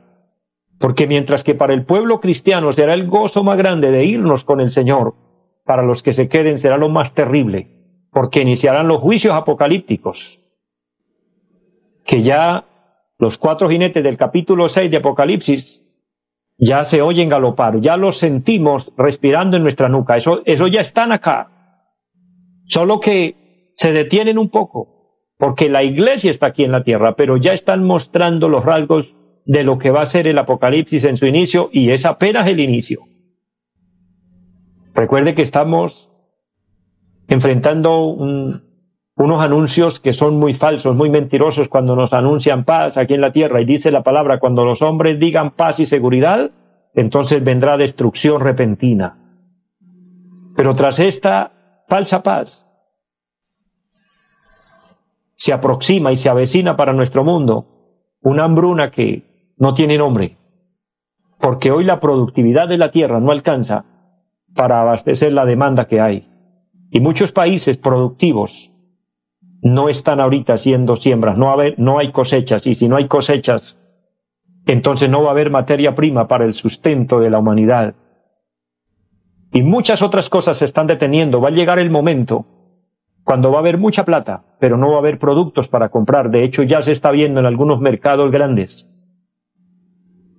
Porque 0.80 1.08
mientras 1.08 1.44
que 1.44 1.56
para 1.56 1.74
el 1.74 1.86
pueblo 1.86 2.22
cristiano 2.22 2.72
será 2.74 2.94
el 2.94 3.08
gozo 3.08 3.44
más 3.44 3.58
grande 3.58 3.92
de 3.92 4.06
irnos 4.06 4.46
con 4.46 4.62
el 4.62 4.72
Señor, 4.72 5.16
para 5.66 5.84
los 5.84 6.02
que 6.04 6.14
se 6.14 6.30
queden 6.30 6.58
será 6.58 6.78
lo 6.78 6.90
más 6.90 7.14
terrible, 7.14 7.68
porque 8.12 8.42
iniciarán 8.42 8.88
los 8.88 9.02
juicios 9.02 9.36
apocalípticos, 9.36 10.40
que 12.06 12.22
ya 12.22 12.66
los 13.20 13.38
cuatro 13.38 13.70
jinetes 13.70 14.04
del 14.04 14.18
capítulo 14.18 14.70
6 14.70 14.90
de 14.90 14.98
Apocalipsis 14.98 15.84
ya 16.58 16.84
se 16.86 17.02
oyen 17.02 17.30
galopar, 17.30 17.82
ya 17.82 17.98
los 17.98 18.18
sentimos 18.18 18.92
respirando 18.98 19.58
en 19.58 19.64
nuestra 19.64 19.90
nuca, 19.90 20.16
eso, 20.18 20.42
eso 20.46 20.68
ya 20.68 20.82
están 20.82 21.12
acá, 21.12 21.59
solo 22.70 23.00
que 23.00 23.72
se 23.76 23.92
detienen 23.92 24.38
un 24.38 24.50
poco, 24.50 25.18
porque 25.38 25.70
la 25.70 25.84
iglesia 25.84 26.32
está 26.32 26.48
aquí 26.48 26.64
en 26.64 26.72
la 26.72 26.84
tierra, 26.84 27.16
pero 27.16 27.36
ya 27.36 27.52
están 27.52 27.84
mostrando 27.84 28.48
los 28.48 28.64
rasgos 28.64 29.18
de 29.46 29.64
lo 29.64 29.80
que 29.80 29.90
va 29.90 30.04
a 30.04 30.06
ser 30.06 30.28
el 30.28 30.38
Apocalipsis 30.38 31.04
en 31.04 31.18
su 31.18 31.26
inicio 31.26 31.70
y 31.74 31.90
es 31.90 32.06
apenas 32.06 32.48
el 32.48 32.60
inicio. 32.60 33.02
Recuerde 34.94 35.34
que 35.34 35.42
estamos 35.42 36.10
enfrentando 37.28 38.02
unos 38.02 39.42
anuncios 39.42 40.00
que 40.00 40.14
son 40.14 40.38
muy 40.38 40.54
falsos, 40.54 40.96
muy 40.96 41.10
mentirosos 41.10 41.70
cuando 41.70 41.96
nos 41.96 42.14
anuncian 42.14 42.66
paz 42.66 42.98
aquí 42.98 43.16
en 43.16 43.22
la 43.22 43.32
tierra 43.32 43.62
y 43.62 43.66
dice 43.66 43.92
la 43.92 44.04
palabra, 44.04 44.40
cuando 44.40 44.66
los 44.66 44.82
hombres 44.82 45.20
digan 45.20 45.52
paz 45.52 45.80
y 45.80 45.86
seguridad, 45.86 46.52
entonces 46.94 47.44
vendrá 47.44 47.78
destrucción 47.78 48.42
repentina. 48.42 49.18
Pero 50.56 50.76
tras 50.76 51.00
esta 51.00 51.54
falsa 51.90 52.22
paz 52.22 52.66
se 55.36 55.52
aproxima 55.54 56.12
y 56.12 56.18
se 56.18 56.30
avecina 56.30 56.76
para 56.76 56.94
nuestro 56.94 57.24
mundo 57.24 57.66
una 58.22 58.44
hambruna 58.44 58.92
que 58.92 59.54
no 59.58 59.74
tiene 59.74 59.98
nombre, 59.98 60.38
porque 61.40 61.72
hoy 61.72 61.84
la 61.84 62.00
productividad 62.00 62.68
de 62.68 62.78
la 62.78 62.92
tierra 62.92 63.20
no 63.20 63.32
alcanza 63.32 63.86
para 64.54 64.82
abastecer 64.82 65.34
la 65.34 65.46
demanda 65.46 65.88
que 65.88 66.00
hay. 66.00 66.28
Y 66.92 67.00
muchos 67.00 67.32
países 67.32 67.78
productivos 67.78 68.72
no 69.62 69.90
están 69.90 70.20
ahorita 70.20 70.54
haciendo 70.54 70.96
siembras, 70.96 71.38
no, 71.38 71.56
no 71.78 72.00
hay 72.00 72.12
cosechas, 72.12 72.68
y 72.68 72.76
si 72.76 72.88
no 72.88 72.98
hay 72.98 73.08
cosechas, 73.08 73.80
entonces 74.66 75.10
no 75.10 75.24
va 75.24 75.30
a 75.30 75.32
haber 75.32 75.50
materia 75.50 75.96
prima 75.96 76.28
para 76.28 76.46
el 76.46 76.54
sustento 76.54 77.20
de 77.20 77.30
la 77.30 77.40
humanidad. 77.40 77.96
Y 79.52 79.64
muchas 79.64 80.02
otras 80.02 80.30
cosas 80.30 80.58
se 80.58 80.66
están 80.66 80.88
deteniendo. 80.88 81.42
Va 81.42 81.50
a 81.50 81.52
llegar 81.52 81.80
el 81.80 81.90
momento 81.90 82.46
cuando 83.24 83.52
va 83.52 83.58
a 83.58 83.62
haber 83.62 83.78
mucha 83.78 84.06
plata, 84.06 84.44
pero 84.60 84.78
no 84.78 84.90
va 84.90 84.96
a 84.96 85.00
haber 85.00 85.20
productos 85.20 85.68
para 85.68 85.90
comprar. 85.90 86.32
De 86.32 86.44
hecho, 86.44 86.64
ya 86.64 86.82
se 86.82 86.92
está 86.92 87.12
viendo 87.12 87.40
en 87.40 87.46
algunos 87.46 87.80
mercados 87.80 88.32
grandes. 88.32 88.88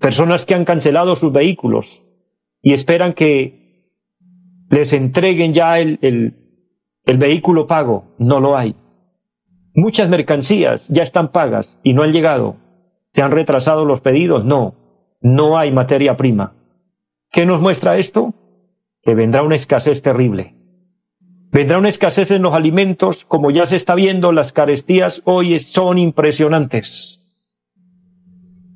Personas 0.00 0.44
que 0.44 0.54
han 0.54 0.64
cancelado 0.64 1.14
sus 1.14 1.32
vehículos 1.32 2.02
y 2.62 2.72
esperan 2.72 3.12
que 3.12 3.60
les 4.70 4.92
entreguen 4.92 5.52
ya 5.52 5.78
el, 5.78 5.98
el, 7.04 7.18
vehículo 7.18 7.66
pago. 7.66 8.04
No 8.18 8.40
lo 8.40 8.56
hay. 8.56 8.74
Muchas 9.74 10.08
mercancías 10.08 10.88
ya 10.88 11.02
están 11.02 11.32
pagas 11.32 11.78
y 11.82 11.92
no 11.92 12.02
han 12.02 12.12
llegado. 12.12 12.56
¿Se 13.12 13.22
han 13.22 13.32
retrasado 13.32 13.84
los 13.84 14.00
pedidos? 14.00 14.44
No. 14.44 14.74
No 15.20 15.58
hay 15.58 15.70
materia 15.70 16.16
prima. 16.16 16.54
¿Qué 17.30 17.46
nos 17.46 17.60
muestra 17.60 17.98
esto? 17.98 18.34
Que 19.02 19.14
vendrá 19.14 19.42
una 19.42 19.56
escasez 19.56 20.02
terrible. 20.02 20.56
Vendrá 21.52 21.78
una 21.78 21.88
escasez 21.88 22.30
en 22.30 22.42
los 22.42 22.54
alimentos, 22.54 23.24
como 23.24 23.50
ya 23.50 23.66
se 23.66 23.76
está 23.76 23.94
viendo, 23.94 24.30
las 24.30 24.52
carestías 24.52 25.22
hoy 25.24 25.58
son 25.58 25.98
impresionantes. 25.98 27.20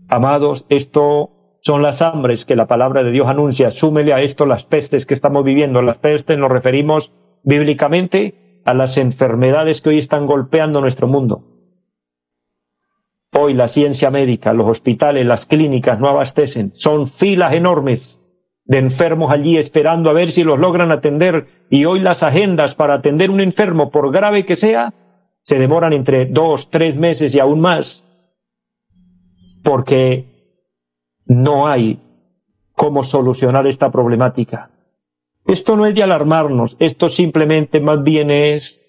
Amados, 0.08 0.66
esto 0.68 1.58
son 1.62 1.82
las 1.82 2.02
hambres 2.02 2.44
que 2.44 2.56
la 2.56 2.66
palabra 2.66 3.04
de 3.04 3.12
Dios 3.12 3.28
anuncia. 3.28 3.70
Súmele 3.70 4.12
a 4.12 4.22
esto 4.22 4.44
las 4.44 4.64
pestes 4.64 5.06
que 5.06 5.14
estamos 5.14 5.44
viviendo. 5.44 5.82
Las 5.82 5.98
pestes 5.98 6.36
nos 6.36 6.50
referimos 6.50 7.12
bíblicamente 7.42 8.60
a 8.64 8.74
las 8.74 8.98
enfermedades 8.98 9.80
que 9.80 9.90
hoy 9.90 9.98
están 9.98 10.26
golpeando 10.26 10.80
nuestro 10.80 11.06
mundo. 11.06 11.44
Hoy 13.32 13.54
la 13.54 13.68
ciencia 13.68 14.10
médica, 14.10 14.52
los 14.52 14.68
hospitales, 14.68 15.26
las 15.26 15.46
clínicas 15.46 15.98
no 16.00 16.08
abastecen. 16.08 16.72
Son 16.74 17.06
filas 17.06 17.54
enormes 17.54 18.20
de 18.64 18.78
enfermos 18.78 19.30
allí 19.30 19.58
esperando 19.58 20.10
a 20.10 20.14
ver 20.14 20.32
si 20.32 20.42
los 20.44 20.58
logran 20.58 20.90
atender. 20.90 21.46
Y 21.70 21.84
hoy 21.84 22.00
las 22.00 22.22
agendas 22.22 22.74
para 22.74 22.94
atender 22.94 23.30
un 23.30 23.40
enfermo, 23.40 23.90
por 23.90 24.12
grave 24.12 24.44
que 24.44 24.56
sea, 24.56 24.94
se 25.42 25.58
demoran 25.58 25.92
entre 25.92 26.26
dos, 26.26 26.70
tres 26.70 26.96
meses 26.96 27.34
y 27.34 27.40
aún 27.40 27.60
más. 27.60 28.04
Porque 29.62 30.26
no 31.26 31.68
hay 31.68 32.00
cómo 32.72 33.02
solucionar 33.02 33.66
esta 33.66 33.90
problemática. 33.90 34.70
Esto 35.46 35.76
no 35.76 35.86
es 35.86 35.94
de 35.94 36.02
alarmarnos, 36.02 36.76
esto 36.78 37.08
simplemente 37.08 37.80
más 37.80 38.02
bien 38.02 38.30
es 38.30 38.80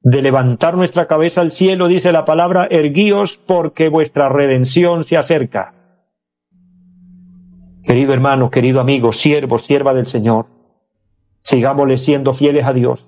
de 0.00 0.20
levantar 0.20 0.76
nuestra 0.76 1.06
cabeza 1.06 1.40
al 1.40 1.52
cielo, 1.52 1.88
dice 1.88 2.12
la 2.12 2.24
palabra, 2.24 2.66
erguíos 2.70 3.36
porque 3.44 3.88
vuestra 3.88 4.28
redención 4.28 5.04
se 5.04 5.16
acerca. 5.16 5.75
Querido 7.86 8.12
hermano, 8.12 8.50
querido 8.50 8.80
amigo, 8.80 9.12
siervo, 9.12 9.58
sierva 9.58 9.94
del 9.94 10.06
Señor, 10.06 10.46
sigámosle 11.42 11.96
siendo 11.96 12.32
fieles 12.32 12.64
a 12.66 12.72
Dios. 12.72 13.06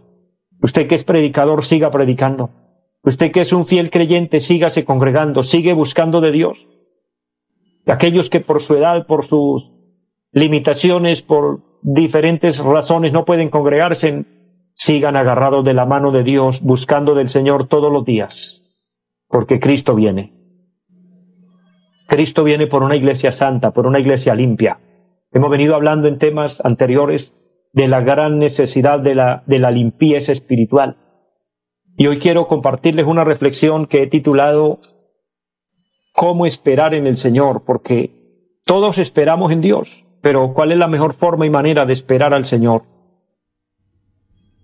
Usted 0.63 0.87
que 0.87 0.95
es 0.95 1.05
predicador, 1.05 1.65
siga 1.65 1.91
predicando. 1.91 2.51
Usted 3.03 3.33
que 3.33 3.41
es 3.41 3.53
un 3.53 3.67
fiel 3.67 3.91
creyente, 3.91 4.41
sígase 4.41 4.85
congregando, 4.85 5.43
sigue 5.43 5.73
buscando 5.73 6.21
de 6.21 6.33
Dios 6.33 6.59
aquellos 7.91 8.31
que 8.31 8.41
por 8.41 8.61
su 8.61 8.75
edad, 8.75 9.07
por 9.07 9.25
sus 9.25 9.73
limitaciones, 10.33 11.23
por 11.23 11.61
diferentes 11.83 12.59
razones 12.59 13.13
no 13.13 13.25
pueden 13.25 13.51
congregarse, 13.51 14.25
sigan 14.75 15.17
agarrados 15.17 15.65
de 15.65 15.75
la 15.75 15.87
mano 15.87 16.13
de 16.13 16.23
Dios, 16.23 16.61
buscando 16.63 17.15
del 17.15 17.29
Señor 17.29 17.67
todos 17.67 17.93
los 17.93 18.05
días, 18.05 18.63
porque 19.29 19.59
Cristo 19.59 19.95
viene. 19.95 20.38
Cristo 22.09 22.43
viene 22.43 22.67
por 22.67 22.83
una 22.83 22.97
iglesia 22.97 23.33
santa, 23.33 23.71
por 23.73 23.87
una 23.87 24.01
iglesia 24.01 24.35
limpia. 24.35 24.81
Hemos 25.31 25.51
venido 25.51 25.75
hablando 25.75 26.09
en 26.09 26.19
temas 26.19 26.65
anteriores 26.65 27.35
de 27.75 27.87
la 27.87 28.01
gran 28.01 28.39
necesidad 28.39 28.99
de 28.99 29.15
la, 29.15 29.71
limpieza 29.71 30.33
espiritual. 30.33 30.97
Y 31.99 32.07
hoy 32.07 32.19
quiero 32.19 32.47
compartirles 32.47 33.05
una 33.05 33.25
reflexión 33.25 33.87
que 33.87 34.03
he 34.03 34.07
titulado 34.07 34.79
cómo 36.15 36.47
esperar 36.47 36.95
en 36.95 37.07
el 37.07 37.19
Señor, 37.19 37.65
porque 37.67 38.57
todos 38.65 38.97
esperamos 38.97 39.53
en 39.53 39.61
Dios, 39.61 40.07
pero 40.23 40.55
¿cuál 40.55 40.73
es 40.73 40.79
la 40.79 40.89
mejor 40.89 41.13
forma 41.13 41.45
y 41.45 41.51
manera 41.51 41.85
de 41.85 41.93
esperar 41.93 42.33
al 42.33 42.47
Señor? 42.47 42.85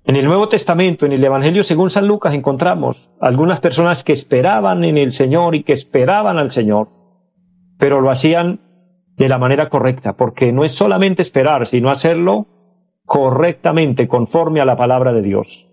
En 0.06 0.16
el 0.16 0.24
Nuevo 0.24 0.48
Testamento, 0.48 1.04
en 1.04 1.12
el 1.12 1.24
Evangelio 1.24 1.62
según 1.62 1.90
San 1.90 2.08
Lucas, 2.08 2.32
encontramos 2.32 3.10
algunas 3.20 3.60
personas 3.60 4.02
que 4.02 4.14
esperaban 4.14 4.82
en 4.84 4.96
el 4.96 5.12
Señor 5.12 5.54
y 5.54 5.62
que 5.62 5.74
esperaban 5.74 6.38
al 6.38 6.50
Señor, 6.50 7.03
pero 7.84 8.00
lo 8.00 8.10
hacían 8.10 8.60
de 9.18 9.28
la 9.28 9.36
manera 9.36 9.68
correcta, 9.68 10.14
porque 10.14 10.52
no 10.52 10.64
es 10.64 10.72
solamente 10.72 11.20
esperar, 11.20 11.66
sino 11.66 11.90
hacerlo 11.90 12.46
correctamente, 13.04 14.08
conforme 14.08 14.62
a 14.62 14.64
la 14.64 14.74
palabra 14.74 15.12
de 15.12 15.20
Dios. 15.20 15.66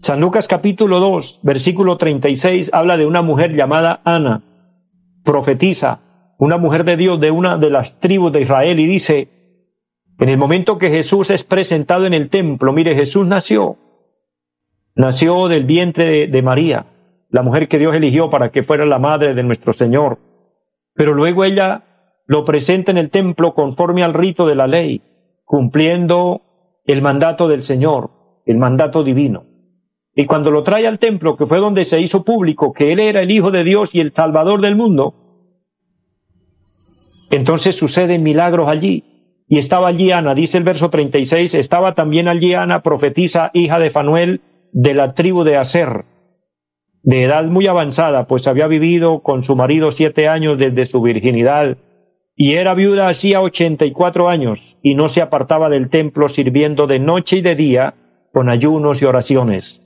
San 0.00 0.20
Lucas 0.20 0.46
capítulo 0.46 1.00
2, 1.00 1.40
versículo 1.42 1.96
36 1.96 2.74
habla 2.74 2.98
de 2.98 3.06
una 3.06 3.22
mujer 3.22 3.56
llamada 3.56 4.02
Ana, 4.04 4.42
profetiza, 5.24 6.00
una 6.36 6.58
mujer 6.58 6.84
de 6.84 6.98
Dios 6.98 7.18
de 7.20 7.30
una 7.30 7.56
de 7.56 7.70
las 7.70 7.98
tribus 7.98 8.30
de 8.30 8.42
Israel 8.42 8.78
y 8.78 8.86
dice, 8.86 9.30
en 10.18 10.28
el 10.28 10.36
momento 10.36 10.76
que 10.76 10.90
Jesús 10.90 11.30
es 11.30 11.42
presentado 11.42 12.04
en 12.04 12.12
el 12.12 12.28
templo, 12.28 12.70
mire, 12.74 12.94
Jesús 12.94 13.26
nació, 13.26 13.78
nació 14.94 15.48
del 15.48 15.64
vientre 15.64 16.04
de, 16.04 16.26
de 16.26 16.42
María, 16.42 16.84
la 17.30 17.42
mujer 17.42 17.66
que 17.66 17.78
Dios 17.78 17.96
eligió 17.96 18.28
para 18.28 18.50
que 18.50 18.62
fuera 18.62 18.84
la 18.84 18.98
madre 18.98 19.32
de 19.32 19.42
nuestro 19.42 19.72
Señor. 19.72 20.18
Pero 20.94 21.12
luego 21.12 21.44
ella 21.44 21.84
lo 22.26 22.44
presenta 22.44 22.90
en 22.90 22.98
el 22.98 23.10
templo 23.10 23.54
conforme 23.54 24.02
al 24.02 24.14
rito 24.14 24.46
de 24.46 24.54
la 24.54 24.66
ley, 24.66 25.02
cumpliendo 25.44 26.42
el 26.84 27.02
mandato 27.02 27.48
del 27.48 27.62
Señor, 27.62 28.10
el 28.46 28.58
mandato 28.58 29.04
divino. 29.04 29.44
Y 30.14 30.26
cuando 30.26 30.50
lo 30.50 30.62
trae 30.62 30.86
al 30.86 30.98
templo, 30.98 31.36
que 31.36 31.46
fue 31.46 31.58
donde 31.58 31.84
se 31.84 32.00
hizo 32.00 32.24
público 32.24 32.72
que 32.72 32.92
él 32.92 33.00
era 33.00 33.22
el 33.22 33.30
Hijo 33.30 33.50
de 33.50 33.64
Dios 33.64 33.94
y 33.94 34.00
el 34.00 34.12
Salvador 34.12 34.60
del 34.60 34.76
mundo, 34.76 35.14
entonces 37.30 37.74
suceden 37.74 38.22
milagros 38.22 38.68
allí. 38.68 39.04
Y 39.48 39.58
estaba 39.58 39.88
allí 39.88 40.10
Ana, 40.12 40.34
dice 40.34 40.56
el 40.56 40.64
verso 40.64 40.88
36, 40.88 41.54
estaba 41.54 41.94
también 41.94 42.28
allí 42.28 42.54
Ana, 42.54 42.82
profetisa, 42.82 43.50
hija 43.52 43.78
de 43.78 43.90
Fanuel, 43.90 44.40
de 44.72 44.94
la 44.94 45.14
tribu 45.14 45.44
de 45.44 45.56
Aser, 45.56 46.04
de 47.04 47.22
edad 47.22 47.44
muy 47.44 47.66
avanzada, 47.66 48.26
pues 48.26 48.48
había 48.48 48.66
vivido 48.66 49.20
con 49.20 49.44
su 49.44 49.56
marido 49.56 49.92
siete 49.92 50.26
años 50.26 50.58
desde 50.58 50.86
su 50.86 51.02
virginidad, 51.02 51.76
y 52.34 52.54
era 52.54 52.74
viuda 52.74 53.08
hacía 53.08 53.42
ochenta 53.42 53.84
y 53.84 53.92
cuatro 53.92 54.30
años, 54.30 54.76
y 54.82 54.94
no 54.94 55.10
se 55.10 55.20
apartaba 55.20 55.68
del 55.68 55.90
templo 55.90 56.28
sirviendo 56.28 56.86
de 56.86 56.98
noche 56.98 57.36
y 57.36 57.42
de 57.42 57.56
día 57.56 57.94
con 58.32 58.48
ayunos 58.48 59.02
y 59.02 59.04
oraciones. 59.04 59.82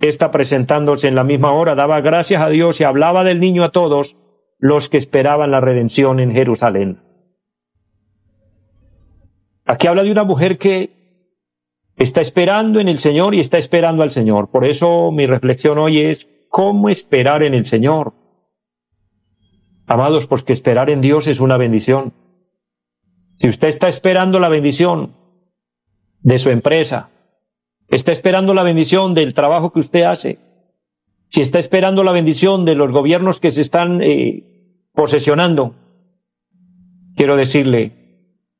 Esta 0.00 0.32
presentándose 0.32 1.06
en 1.06 1.14
la 1.14 1.24
misma 1.24 1.52
hora 1.52 1.76
daba 1.76 2.00
gracias 2.00 2.42
a 2.42 2.48
Dios 2.48 2.80
y 2.80 2.84
hablaba 2.84 3.22
del 3.22 3.38
niño 3.40 3.62
a 3.62 3.70
todos 3.70 4.16
los 4.58 4.88
que 4.88 4.98
esperaban 4.98 5.52
la 5.52 5.60
redención 5.60 6.18
en 6.18 6.32
Jerusalén. 6.32 6.98
Aquí 9.64 9.86
habla 9.86 10.02
de 10.02 10.10
una 10.10 10.24
mujer 10.24 10.58
que 10.58 10.90
está 11.96 12.20
esperando 12.20 12.80
en 12.80 12.88
el 12.88 12.98
Señor 12.98 13.34
y 13.34 13.40
está 13.40 13.58
esperando 13.58 14.02
al 14.02 14.10
Señor. 14.10 14.50
Por 14.50 14.66
eso 14.66 15.12
mi 15.12 15.26
reflexión 15.26 15.78
hoy 15.78 16.00
es 16.00 16.28
cómo 16.48 16.88
esperar 16.88 17.42
en 17.42 17.54
el 17.54 17.64
Señor. 17.64 18.12
Amados, 19.86 20.26
porque 20.26 20.52
esperar 20.52 20.90
en 20.90 21.00
Dios 21.00 21.26
es 21.26 21.40
una 21.40 21.56
bendición. 21.56 22.12
Si 23.36 23.48
usted 23.48 23.68
está 23.68 23.88
esperando 23.88 24.40
la 24.40 24.48
bendición 24.48 25.14
de 26.20 26.38
su 26.38 26.50
empresa, 26.50 27.10
está 27.88 28.12
esperando 28.12 28.52
la 28.54 28.64
bendición 28.64 29.14
del 29.14 29.34
trabajo 29.34 29.72
que 29.72 29.80
usted 29.80 30.02
hace, 30.02 30.38
si 31.30 31.42
está 31.42 31.58
esperando 31.58 32.04
la 32.04 32.12
bendición 32.12 32.64
de 32.64 32.74
los 32.74 32.90
gobiernos 32.90 33.40
que 33.40 33.50
se 33.50 33.62
están 33.62 34.02
eh, 34.02 34.88
posesionando, 34.92 35.74
quiero 37.16 37.36
decirle, 37.36 37.92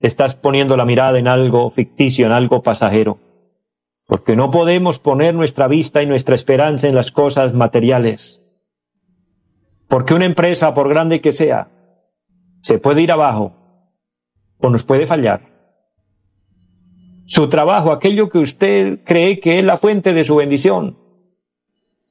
estás 0.01 0.35
poniendo 0.35 0.77
la 0.77 0.85
mirada 0.85 1.19
en 1.19 1.29
algo 1.29 1.71
ficticio, 1.71 2.27
en 2.27 2.33
algo 2.33 2.63
pasajero 2.63 3.28
porque 4.09 4.37
no 4.37 4.51
podemos 4.51 4.99
poner 4.99 5.35
nuestra 5.35 5.69
vista 5.69 6.03
y 6.03 6.07
nuestra 6.07 6.35
esperanza 6.35 6.89
en 6.89 6.95
las 6.95 7.13
cosas 7.13 7.53
materiales. 7.53 8.43
Porque 9.87 10.15
una 10.15 10.25
empresa, 10.25 10.73
por 10.73 10.89
grande 10.89 11.21
que 11.21 11.31
sea, 11.31 11.69
se 12.63 12.79
puede 12.79 13.03
ir 13.03 13.13
abajo 13.13 13.53
o 14.57 14.71
nos 14.71 14.83
puede 14.85 15.05
fallar. 15.05 15.43
Su 17.27 17.51
trabajo, 17.51 17.93
aquello 17.93 18.31
que 18.31 18.39
usted 18.39 19.01
cree 19.05 19.41
que 19.41 19.59
es 19.59 19.65
la 19.65 19.77
fuente 19.77 20.15
de 20.15 20.25
su 20.25 20.37
bendición, 20.37 20.97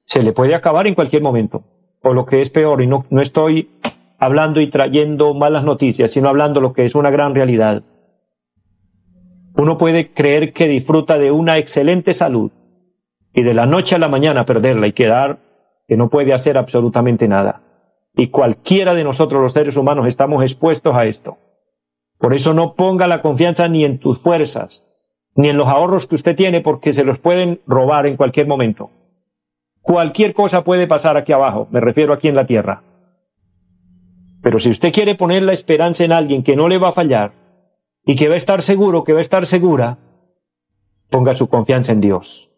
se 0.06 0.22
le 0.22 0.34
puede 0.34 0.54
acabar 0.54 0.86
en 0.86 0.94
cualquier 0.94 1.24
momento. 1.24 1.64
O 2.04 2.14
lo 2.14 2.28
que 2.28 2.42
es 2.42 2.52
peor, 2.52 2.84
y 2.84 2.88
no, 2.88 3.08
no 3.10 3.24
estoy 3.24 3.72
hablando 4.20 4.62
y 4.62 4.70
trayendo 4.70 5.34
malas 5.34 5.64
noticias, 5.64 6.12
sino 6.12 6.30
hablando 6.30 6.62
lo 6.62 6.74
que 6.74 6.86
es 6.86 6.94
una 6.94 7.10
gran 7.10 7.34
realidad 7.34 7.82
uno 9.58 9.78
puede 9.78 10.14
creer 10.14 10.54
que 10.54 10.68
disfruta 10.68 11.18
de 11.18 11.32
una 11.32 11.58
excelente 11.58 12.14
salud 12.14 12.52
y 13.34 13.42
de 13.42 13.54
la 13.56 13.66
noche 13.66 13.96
a 13.96 14.00
la 14.00 14.08
mañana 14.08 14.46
perderla 14.46 14.88
y 14.88 14.94
quedar 14.94 15.40
que 15.88 15.98
no 15.98 16.10
puede 16.10 16.34
hacer 16.34 16.58
absolutamente 16.58 17.28
nada. 17.28 17.62
Y 18.16 18.28
cualquiera 18.28 18.94
de 18.94 19.04
nosotros 19.04 19.42
los 19.42 19.54
seres 19.54 19.76
humanos 19.76 20.08
estamos 20.08 20.44
expuestos 20.44 20.96
a 20.96 21.06
esto. 21.06 21.38
Por 22.20 22.34
eso 22.34 22.54
no 22.54 22.76
ponga 22.76 23.08
la 23.08 23.22
confianza 23.22 23.68
ni 23.68 23.84
en 23.84 24.00
tus 24.00 24.20
fuerzas, 24.20 24.86
ni 25.36 25.50
en 25.50 25.58
los 25.58 25.68
ahorros 25.68 26.08
que 26.08 26.16
usted 26.16 26.36
tiene 26.36 26.62
porque 26.62 26.94
se 26.94 27.04
los 27.04 27.20
pueden 27.20 27.62
robar 27.66 28.06
en 28.06 28.18
cualquier 28.18 28.48
momento. 28.48 28.92
Cualquier 29.82 30.34
cosa 30.34 30.64
puede 30.64 30.86
pasar 30.86 31.18
aquí 31.18 31.34
abajo, 31.34 31.68
me 31.72 31.80
refiero 31.80 32.14
aquí 32.14 32.28
en 32.28 32.36
la 32.36 32.46
tierra. 32.46 32.84
Pero 34.44 34.60
si 34.60 34.70
usted 34.70 34.92
quiere 34.92 35.16
poner 35.16 35.44
la 35.44 35.54
esperanza 35.54 36.04
en 36.04 36.12
alguien 36.12 36.44
que 36.44 36.56
no 36.56 36.68
le 36.68 36.78
va 36.78 36.90
a 36.90 36.94
fallar, 36.94 37.32
y 38.08 38.16
que 38.16 38.30
va 38.30 38.36
a 38.36 38.38
estar 38.38 38.62
seguro, 38.64 39.04
que 39.04 39.12
va 39.12 39.20
a 39.20 39.22
estar 39.22 39.46
segura, 39.46 40.00
ponga 41.10 41.34
su 41.34 41.50
confianza 41.50 41.92
en 41.92 42.00
Dios. 42.00 42.50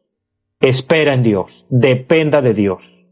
Espera 0.62 1.16
en 1.16 1.24
Dios, 1.24 1.66
dependa 1.70 2.42
de 2.42 2.54
Dios. 2.54 3.08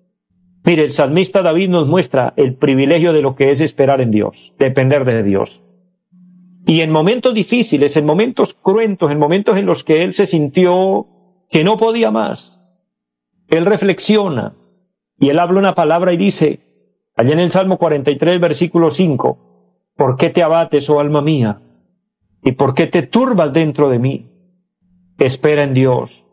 Mire, 0.63 0.83
el 0.83 0.91
salmista 0.91 1.41
David 1.41 1.69
nos 1.69 1.87
muestra 1.87 2.33
el 2.37 2.53
privilegio 2.53 3.11
de 3.11 3.23
lo 3.23 3.35
que 3.35 3.49
es 3.49 3.59
esperar 3.59 4.01
en 4.01 4.11
Dios, 4.11 4.53
depender 4.59 5.03
de 5.03 5.23
Dios. 5.23 5.63
Y 6.67 6.81
en 6.81 6.91
momentos 6.91 7.33
difíciles, 7.33 7.97
en 7.97 8.05
momentos 8.05 8.53
cruentos, 8.53 9.09
en 9.09 9.17
momentos 9.17 9.57
en 9.57 9.65
los 9.65 9.83
que 9.83 10.03
él 10.03 10.13
se 10.13 10.27
sintió 10.27 11.07
que 11.49 11.63
no 11.63 11.77
podía 11.77 12.11
más, 12.11 12.59
él 13.47 13.65
reflexiona 13.65 14.53
y 15.17 15.29
él 15.29 15.39
habla 15.39 15.59
una 15.59 15.73
palabra 15.73 16.13
y 16.13 16.17
dice, 16.17 16.59
allá 17.15 17.33
en 17.33 17.39
el 17.39 17.49
Salmo 17.49 17.77
43, 17.77 18.39
versículo 18.39 18.91
5, 18.91 19.93
¿por 19.95 20.17
qué 20.17 20.29
te 20.29 20.43
abates, 20.43 20.87
oh 20.89 20.99
alma 20.99 21.21
mía? 21.23 21.61
¿Y 22.43 22.53
por 22.53 22.73
qué 22.73 22.87
te 22.87 23.03
turbas 23.03 23.53
dentro 23.53 23.89
de 23.89 23.99
mí? 23.99 24.31
Espera 25.17 25.63
en 25.63 25.73
Dios, 25.73 26.25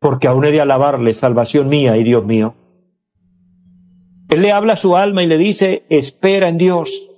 porque 0.00 0.28
aún 0.28 0.44
he 0.44 0.52
de 0.52 0.60
alabarle, 0.60 1.14
salvación 1.14 1.68
mía 1.68 1.96
y 1.96 2.04
Dios 2.04 2.24
mío. 2.24 2.54
Él 4.28 4.42
le 4.42 4.52
habla 4.52 4.74
a 4.74 4.76
su 4.76 4.96
alma 4.96 5.22
y 5.22 5.26
le 5.26 5.38
dice, 5.38 5.84
espera 5.88 6.48
en 6.48 6.58
Dios. 6.58 7.10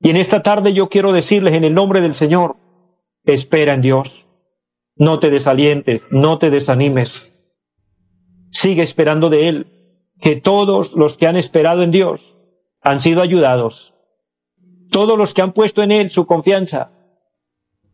Y 0.00 0.10
en 0.10 0.16
esta 0.16 0.42
tarde 0.42 0.74
yo 0.74 0.88
quiero 0.88 1.12
decirles 1.12 1.54
en 1.54 1.64
el 1.64 1.74
nombre 1.74 2.02
del 2.02 2.14
Señor, 2.14 2.56
espera 3.24 3.72
en 3.72 3.80
Dios. 3.80 4.26
No 4.94 5.18
te 5.18 5.30
desalientes, 5.30 6.02
no 6.10 6.38
te 6.38 6.50
desanimes. 6.50 7.32
Sigue 8.50 8.82
esperando 8.82 9.30
de 9.30 9.48
Él, 9.48 9.66
que 10.20 10.36
todos 10.36 10.94
los 10.94 11.16
que 11.16 11.26
han 11.26 11.36
esperado 11.36 11.82
en 11.82 11.90
Dios 11.90 12.20
han 12.82 12.98
sido 12.98 13.22
ayudados. 13.22 13.94
Todos 14.90 15.18
los 15.18 15.34
que 15.34 15.42
han 15.42 15.52
puesto 15.52 15.82
en 15.82 15.90
Él 15.90 16.10
su 16.10 16.26
confianza 16.26 16.95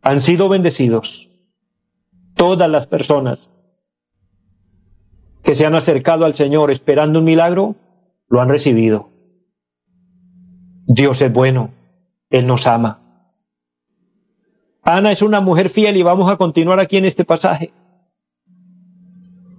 han 0.03 0.21
sido 0.21 0.49
bendecidos. 0.49 1.31
Todas 2.35 2.69
las 2.69 2.87
personas 2.87 3.49
que 5.43 5.55
se 5.55 5.65
han 5.65 5.75
acercado 5.75 6.25
al 6.25 6.35
Señor 6.35 6.71
esperando 6.71 7.21
un 7.21 7.25
milagro, 7.25 7.77
lo 8.29 8.41
han 8.41 8.49
recibido. 8.49 9.11
Dios 10.87 11.23
es 11.23 11.33
bueno, 11.33 11.71
Él 12.31 12.47
nos 12.47 12.67
ama. 12.67 13.01
Ana 14.83 15.13
es 15.13 15.23
una 15.23 15.41
mujer 15.41 15.71
fiel 15.71 15.97
y 15.97 16.03
vamos 16.03 16.31
a 16.31 16.37
continuar 16.37 16.81
aquí 16.81 16.97
en 16.97 17.05
este 17.05 17.25
pasaje. 17.25 17.73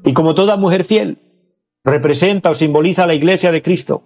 Y 0.03 0.13
como 0.13 0.35
toda 0.35 0.57
mujer 0.57 0.83
fiel, 0.83 1.19
representa 1.85 2.49
o 2.49 2.53
simboliza 2.53 3.07
la 3.07 3.13
iglesia 3.13 3.51
de 3.51 3.61
Cristo. 3.61 4.03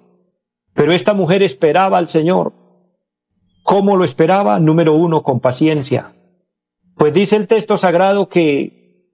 Pero 0.73 0.93
esta 0.93 1.15
mujer 1.15 1.41
esperaba 1.41 1.97
al 1.97 2.07
Señor. 2.07 2.53
¿Cómo 3.63 3.97
lo 3.97 4.03
esperaba? 4.03 4.59
Número 4.59 4.93
uno, 4.93 5.23
con 5.23 5.39
paciencia. 5.39 6.13
Pues 6.97 7.13
dice 7.13 7.35
el 7.35 7.47
texto 7.47 7.77
sagrado 7.77 8.27
que, 8.27 9.05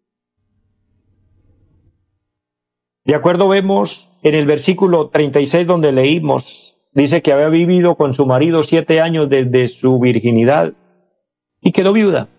de 3.04 3.13
acuerdo 3.13 3.50
vemos 3.50 4.10
en 4.24 4.36
el 4.36 4.46
versículo 4.46 5.10
36 5.10 5.67
donde 5.67 5.91
leímos, 5.91 6.80
dice 6.93 7.22
que 7.22 7.34
había 7.34 7.50
vivido 7.50 7.96
con 7.96 8.13
su 8.13 8.26
marido 8.26 8.63
siete 8.63 9.02
años 9.02 9.30
desde 9.30 9.67
su 9.67 10.00
virginidad 10.00 10.74
y 11.60 11.74
quedó 11.74 11.91
viuda. 11.91 12.30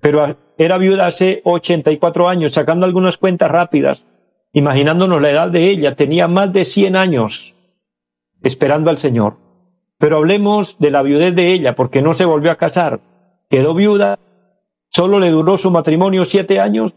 Pero 0.00 0.36
era 0.58 0.78
viuda 0.78 1.06
hace 1.06 1.40
84 1.42 2.28
años, 2.28 2.54
sacando 2.54 2.86
algunas 2.86 3.18
cuentas 3.18 3.50
rápidas, 3.50 4.06
imaginándonos 4.52 5.20
la 5.20 5.30
edad 5.30 5.50
de 5.50 5.70
ella, 5.70 5.96
tenía 5.96 6.28
más 6.28 6.52
de 6.52 6.64
100 6.64 6.94
años 6.94 7.56
esperando 8.44 8.90
al 8.90 8.98
Señor. 8.98 9.38
Pero 9.98 10.18
hablemos 10.18 10.78
de 10.78 10.92
la 10.92 11.02
viudez 11.02 11.34
de 11.34 11.52
ella, 11.52 11.74
porque 11.74 12.00
no 12.00 12.14
se 12.14 12.26
volvió 12.26 12.52
a 12.52 12.56
casar 12.56 13.00
quedó 13.48 13.74
viuda, 13.74 14.18
solo 14.88 15.20
le 15.20 15.30
duró 15.30 15.56
su 15.56 15.70
matrimonio 15.70 16.24
siete 16.24 16.60
años, 16.60 16.94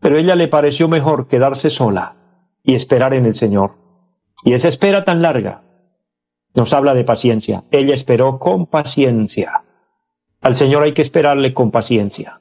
pero 0.00 0.18
ella 0.18 0.34
le 0.34 0.48
pareció 0.48 0.88
mejor 0.88 1.28
quedarse 1.28 1.70
sola 1.70 2.16
y 2.62 2.74
esperar 2.74 3.14
en 3.14 3.26
el 3.26 3.34
Señor. 3.34 3.74
Y 4.44 4.52
esa 4.52 4.68
espera 4.68 5.04
tan 5.04 5.22
larga 5.22 5.62
nos 6.54 6.72
habla 6.72 6.94
de 6.94 7.04
paciencia. 7.04 7.64
Ella 7.70 7.94
esperó 7.94 8.38
con 8.38 8.66
paciencia. 8.66 9.64
Al 10.40 10.54
Señor 10.54 10.82
hay 10.82 10.92
que 10.92 11.02
esperarle 11.02 11.54
con 11.54 11.70
paciencia. 11.70 12.40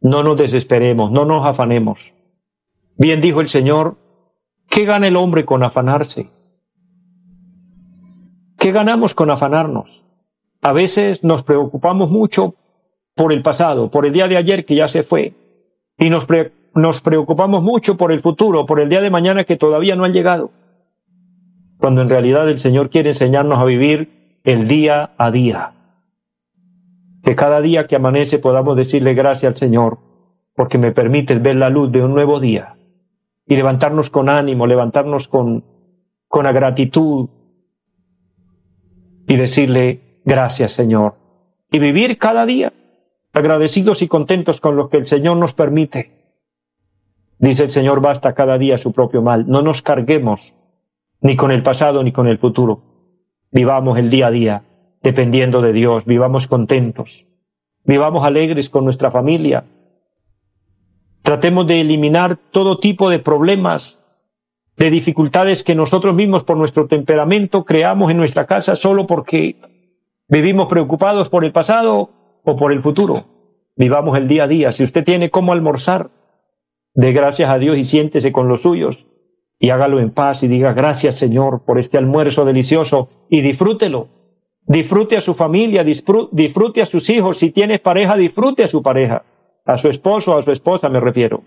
No 0.00 0.22
nos 0.22 0.38
desesperemos, 0.38 1.12
no 1.12 1.24
nos 1.24 1.46
afanemos. 1.46 2.14
Bien 2.96 3.20
dijo 3.20 3.40
el 3.40 3.48
Señor, 3.48 3.96
¿qué 4.68 4.84
gana 4.84 5.06
el 5.06 5.16
hombre 5.16 5.44
con 5.44 5.62
afanarse? 5.62 6.30
¿Qué 8.58 8.72
ganamos 8.72 9.14
con 9.14 9.30
afanarnos? 9.30 10.04
A 10.62 10.72
veces 10.72 11.24
nos 11.24 11.42
preocupamos 11.42 12.08
mucho 12.08 12.54
por 13.16 13.32
el 13.32 13.42
pasado, 13.42 13.90
por 13.90 14.06
el 14.06 14.12
día 14.12 14.28
de 14.28 14.36
ayer 14.36 14.64
que 14.64 14.76
ya 14.76 14.86
se 14.86 15.02
fue, 15.02 15.34
y 15.98 16.08
nos, 16.08 17.00
preocupamos 17.02 17.64
mucho 17.64 17.96
por 17.96 18.12
el 18.12 18.20
futuro, 18.20 18.64
por 18.64 18.78
el 18.78 18.88
día 18.88 19.00
de 19.00 19.10
mañana 19.10 19.44
que 19.44 19.56
todavía 19.56 19.96
no 19.96 20.04
ha 20.04 20.08
llegado, 20.08 20.52
cuando 21.78 22.00
en 22.00 22.08
realidad 22.08 22.48
el 22.48 22.60
Señor 22.60 22.90
quiere 22.90 23.10
enseñarnos 23.10 23.58
a 23.58 23.64
vivir 23.64 24.38
el 24.44 24.68
día 24.68 25.10
a 25.18 25.32
día. 25.32 25.72
Que 27.24 27.34
cada 27.34 27.60
día 27.60 27.88
que 27.88 27.96
amanece 27.96 28.38
podamos 28.38 28.76
decirle 28.76 29.14
gracias 29.14 29.52
al 29.52 29.56
Señor, 29.58 29.98
porque 30.54 30.78
me 30.78 30.92
permite 30.92 31.36
ver 31.40 31.56
la 31.56 31.70
luz 31.70 31.90
de 31.90 32.04
un 32.04 32.14
nuevo 32.14 32.38
día, 32.38 32.76
y 33.48 33.56
levantarnos 33.56 34.10
con 34.10 34.28
ánimo, 34.28 34.68
levantarnos 34.68 35.26
con, 35.26 35.64
con 36.28 36.44
la 36.44 36.52
gratitud, 36.52 37.28
y 39.26 39.36
decirle, 39.36 40.11
Gracias, 40.24 40.72
Señor. 40.72 41.14
Y 41.70 41.78
vivir 41.78 42.18
cada 42.18 42.46
día 42.46 42.72
agradecidos 43.32 44.02
y 44.02 44.08
contentos 44.08 44.60
con 44.60 44.76
lo 44.76 44.88
que 44.88 44.98
el 44.98 45.06
Señor 45.06 45.36
nos 45.36 45.54
permite. 45.54 46.10
Dice 47.38 47.64
el 47.64 47.70
Señor, 47.70 48.00
basta 48.00 48.34
cada 48.34 48.58
día 48.58 48.78
su 48.78 48.92
propio 48.92 49.22
mal. 49.22 49.48
No 49.48 49.62
nos 49.62 49.82
carguemos 49.82 50.52
ni 51.20 51.36
con 51.36 51.50
el 51.50 51.62
pasado 51.62 52.02
ni 52.02 52.12
con 52.12 52.28
el 52.28 52.38
futuro. 52.38 52.82
Vivamos 53.50 53.98
el 53.98 54.10
día 54.10 54.28
a 54.28 54.30
día 54.30 54.62
dependiendo 55.02 55.60
de 55.60 55.72
Dios. 55.72 56.04
Vivamos 56.04 56.46
contentos. 56.46 57.24
Vivamos 57.84 58.24
alegres 58.24 58.70
con 58.70 58.84
nuestra 58.84 59.10
familia. 59.10 59.64
Tratemos 61.22 61.66
de 61.66 61.80
eliminar 61.80 62.36
todo 62.36 62.78
tipo 62.78 63.08
de 63.10 63.18
problemas, 63.18 64.02
de 64.76 64.90
dificultades 64.90 65.64
que 65.64 65.74
nosotros 65.74 66.14
mismos 66.14 66.44
por 66.44 66.56
nuestro 66.56 66.86
temperamento 66.86 67.64
creamos 67.64 68.10
en 68.10 68.18
nuestra 68.18 68.46
casa 68.46 68.76
solo 68.76 69.06
porque 69.06 69.56
vivimos 70.32 70.66
preocupados 70.66 71.28
por 71.28 71.44
el 71.44 71.52
pasado 71.52 72.08
o 72.42 72.56
por 72.56 72.72
el 72.72 72.80
futuro. 72.80 73.26
Vivamos 73.76 74.16
el 74.16 74.28
día 74.28 74.44
a 74.44 74.48
día. 74.48 74.72
Si 74.72 74.82
usted 74.82 75.04
tiene 75.04 75.30
cómo 75.30 75.52
almorzar, 75.52 76.10
dé 76.94 77.12
gracias 77.12 77.50
a 77.50 77.58
Dios 77.58 77.76
y 77.76 77.84
siéntese 77.84 78.32
con 78.32 78.48
los 78.48 78.62
suyos 78.62 79.04
y 79.58 79.68
hágalo 79.68 80.00
en 80.00 80.10
paz 80.10 80.42
y 80.42 80.48
diga 80.48 80.72
gracias 80.72 81.18
Señor 81.18 81.64
por 81.66 81.78
este 81.78 81.98
almuerzo 81.98 82.46
delicioso 82.46 83.10
y 83.28 83.42
disfrútelo. 83.42 84.08
Disfrute 84.66 85.18
a 85.18 85.20
su 85.20 85.34
familia, 85.34 85.84
disfrute 85.84 86.80
a 86.80 86.86
sus 86.86 87.10
hijos. 87.10 87.38
Si 87.38 87.50
tiene 87.50 87.78
pareja, 87.78 88.16
disfrute 88.16 88.64
a 88.64 88.68
su 88.68 88.82
pareja, 88.82 89.24
a 89.66 89.76
su 89.76 89.90
esposo 89.90 90.34
o 90.34 90.38
a 90.38 90.42
su 90.42 90.50
esposa 90.50 90.88
me 90.88 91.00
refiero. 91.00 91.42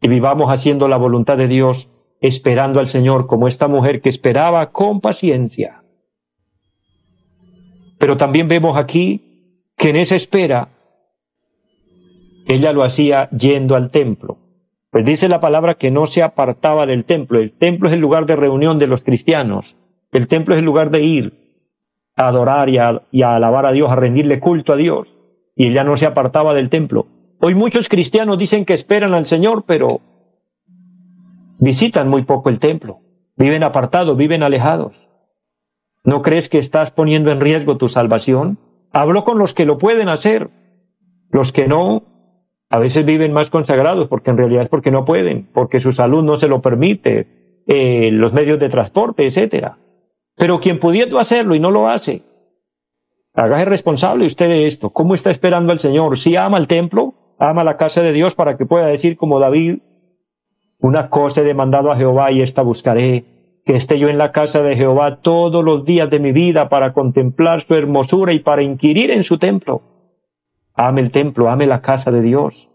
Y 0.00 0.06
vivamos 0.06 0.48
haciendo 0.48 0.86
la 0.86 0.96
voluntad 0.96 1.36
de 1.36 1.48
Dios, 1.48 1.88
esperando 2.20 2.78
al 2.78 2.86
Señor 2.86 3.26
como 3.26 3.48
esta 3.48 3.66
mujer 3.66 4.00
que 4.00 4.10
esperaba 4.10 4.70
con 4.70 5.00
paciencia. 5.00 5.79
Pero 8.00 8.16
también 8.16 8.48
vemos 8.48 8.78
aquí 8.78 9.68
que 9.76 9.90
en 9.90 9.96
esa 9.96 10.16
espera 10.16 10.68
ella 12.46 12.72
lo 12.72 12.82
hacía 12.82 13.28
yendo 13.28 13.76
al 13.76 13.90
templo. 13.90 14.38
Pues 14.90 15.04
dice 15.04 15.28
la 15.28 15.38
palabra 15.38 15.74
que 15.74 15.90
no 15.90 16.06
se 16.06 16.22
apartaba 16.22 16.86
del 16.86 17.04
templo. 17.04 17.38
El 17.38 17.52
templo 17.52 17.88
es 17.88 17.92
el 17.92 18.00
lugar 18.00 18.24
de 18.24 18.36
reunión 18.36 18.78
de 18.78 18.86
los 18.86 19.02
cristianos. 19.02 19.76
El 20.12 20.28
templo 20.28 20.54
es 20.54 20.60
el 20.60 20.64
lugar 20.64 20.90
de 20.90 21.02
ir 21.02 21.34
a 22.16 22.28
adorar 22.28 22.70
y 22.70 22.78
a, 22.78 23.34
alabar 23.36 23.66
a 23.66 23.72
Dios, 23.72 23.90
a 23.90 23.96
rendirle 23.96 24.40
culto 24.40 24.72
a 24.72 24.76
Dios. 24.76 25.06
Y 25.54 25.66
ella 25.66 25.84
no 25.84 25.94
se 25.98 26.06
apartaba 26.06 26.54
del 26.54 26.70
templo. 26.70 27.06
Hoy 27.38 27.54
muchos 27.54 27.90
cristianos 27.90 28.38
dicen 28.38 28.64
que 28.64 28.72
esperan 28.72 29.12
al 29.12 29.26
Señor, 29.26 29.64
pero 29.66 30.00
visitan 31.58 32.08
muy 32.08 32.22
poco 32.22 32.48
el 32.48 32.58
templo. 32.60 33.00
Viven 33.36 33.62
apartados, 33.62 34.16
viven 34.16 34.42
alejados. 34.42 34.94
¿No 36.04 36.22
crees 36.22 36.48
que 36.48 36.58
estás 36.58 36.90
poniendo 36.90 37.30
en 37.30 37.40
riesgo 37.40 37.76
tu 37.76 37.88
salvación? 37.88 38.58
Hablo 38.92 39.24
con 39.24 39.38
los 39.38 39.54
que 39.54 39.66
lo 39.66 39.78
pueden 39.78 40.08
hacer. 40.08 40.48
Los 41.30 41.52
que 41.52 41.68
no, 41.68 42.02
a 42.70 42.78
veces 42.78 43.04
viven 43.04 43.32
más 43.32 43.50
consagrados 43.50 44.08
porque 44.08 44.30
en 44.30 44.38
realidad 44.38 44.64
es 44.64 44.68
porque 44.68 44.90
no 44.90 45.04
pueden, 45.04 45.48
porque 45.52 45.80
su 45.80 45.92
salud 45.92 46.24
no 46.24 46.36
se 46.36 46.48
lo 46.48 46.60
permite, 46.60 47.62
eh, 47.66 48.10
los 48.12 48.32
medios 48.32 48.58
de 48.58 48.68
transporte, 48.68 49.24
etcétera. 49.24 49.78
Pero 50.36 50.60
quien 50.60 50.78
pudiendo 50.78 51.18
hacerlo 51.18 51.54
y 51.54 51.60
no 51.60 51.70
lo 51.70 51.88
hace, 51.88 52.22
hágase 53.34 53.64
responsable 53.66 54.26
usted 54.26 54.48
de 54.48 54.66
esto. 54.66 54.90
¿Cómo 54.90 55.14
está 55.14 55.30
esperando 55.30 55.72
al 55.72 55.78
Señor? 55.78 56.18
Si 56.18 56.34
ama 56.34 56.58
el 56.58 56.66
templo, 56.66 57.14
ama 57.38 57.62
la 57.62 57.76
casa 57.76 58.02
de 58.02 58.12
Dios 58.12 58.34
para 58.34 58.56
que 58.56 58.66
pueda 58.66 58.86
decir 58.86 59.16
como 59.16 59.38
David, 59.38 59.78
una 60.78 61.10
cosa 61.10 61.42
he 61.42 61.44
demandado 61.44 61.92
a 61.92 61.96
Jehová 61.96 62.32
y 62.32 62.42
esta 62.42 62.62
buscaré, 62.62 63.24
que 63.64 63.76
esté 63.76 63.98
yo 63.98 64.08
en 64.08 64.18
la 64.18 64.32
casa 64.32 64.62
de 64.62 64.76
Jehová 64.76 65.20
todos 65.20 65.64
los 65.64 65.84
días 65.84 66.10
de 66.10 66.18
mi 66.18 66.32
vida 66.32 66.68
para 66.68 66.92
contemplar 66.92 67.60
su 67.60 67.74
hermosura 67.74 68.32
y 68.32 68.40
para 68.40 68.62
inquirir 68.62 69.10
en 69.10 69.22
su 69.22 69.38
templo. 69.38 69.82
Ame 70.74 71.00
el 71.02 71.10
templo, 71.10 71.50
ame 71.50 71.66
la 71.66 71.82
casa 71.82 72.10
de 72.10 72.22
Dios. 72.22 72.68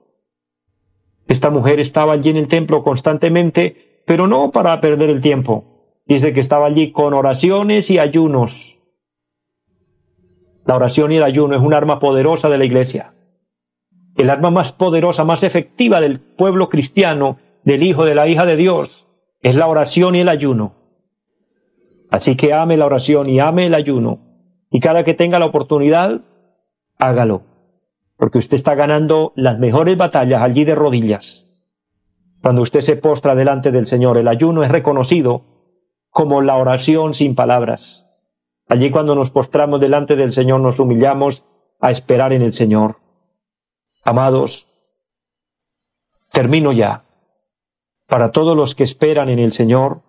Esta 1.27 1.49
mujer 1.49 1.79
estaba 1.79 2.13
allí 2.13 2.29
en 2.29 2.37
el 2.37 2.47
templo 2.47 2.83
constantemente, 2.83 4.03
pero 4.05 4.27
no 4.27 4.51
para 4.51 4.79
perder 4.79 5.09
el 5.09 5.21
tiempo. 5.21 5.65
Dice 6.05 6.33
que 6.33 6.39
estaba 6.39 6.67
allí 6.67 6.91
con 6.91 7.13
oraciones 7.13 7.89
y 7.89 7.97
ayunos. 7.97 8.77
La 10.65 10.75
oración 10.75 11.11
y 11.11 11.17
el 11.17 11.23
ayuno 11.23 11.55
es 11.55 11.61
un 11.61 11.73
arma 11.73 11.99
poderosa 11.99 12.49
de 12.49 12.57
la 12.57 12.65
iglesia. 12.65 13.13
El 14.15 14.29
arma 14.29 14.51
más 14.51 14.71
poderosa, 14.71 15.23
más 15.23 15.43
efectiva 15.43 15.99
del 15.99 16.19
pueblo 16.19 16.69
cristiano, 16.69 17.37
del 17.63 17.83
hijo, 17.83 18.05
de 18.05 18.15
la 18.15 18.27
hija 18.27 18.45
de 18.45 18.55
Dios, 18.55 19.04
es 19.49 19.55
la 19.55 19.67
oración 19.67 20.15
y 20.15 20.21
el 20.21 20.29
ayuno. 20.29 20.73
Así 22.10 22.36
que 22.36 22.53
ame 22.53 22.77
la 22.77 22.86
oración 22.86 23.29
y 23.29 23.39
ame 23.39 23.67
el 23.67 23.73
ayuno. 23.73 24.19
Y 24.71 24.79
cada 24.79 25.03
que 25.03 25.13
tenga 25.13 25.39
la 25.39 25.45
oportunidad, 25.45 26.21
hágalo 26.99 27.43
porque 28.17 28.38
usted 28.38 28.55
está 28.55 28.75
ganando 28.75 29.34
las 29.36 29.60
mejores 29.60 29.97
batallas 29.97 30.41
allí 30.41 30.63
de 30.63 30.75
rodillas. 30.75 31.47
Cuando 32.41 32.62
usted 32.62 32.81
se 32.81 32.95
postra 32.95 33.36
delante 33.36 33.71
del 33.71 33.88
Señor, 33.88 34.17
el 34.17 34.27
ayuno 34.27 34.63
es 34.63 34.71
reconocido 34.71 35.43
como 36.10 36.41
la 36.41 36.55
oración 36.55 37.13
sin 37.13 37.36
palabras. 37.36 38.08
Allí 38.67 38.89
cuando 38.89 39.15
nos 39.15 39.31
postramos 39.31 39.81
delante 39.81 40.15
del 40.15 40.31
Señor 40.31 40.62
nos 40.62 40.79
humillamos 40.79 41.43
a 41.81 41.91
esperar 41.91 42.34
en 42.34 42.41
el 42.41 42.53
Señor. 42.53 42.97
Amados, 44.03 44.67
termino 46.31 46.71
ya. 46.71 47.04
Para 48.07 48.31
todos 48.31 48.55
los 48.55 48.75
que 48.75 48.83
esperan 48.83 49.29
en 49.29 49.39
el 49.39 49.51
Señor, 49.51 50.01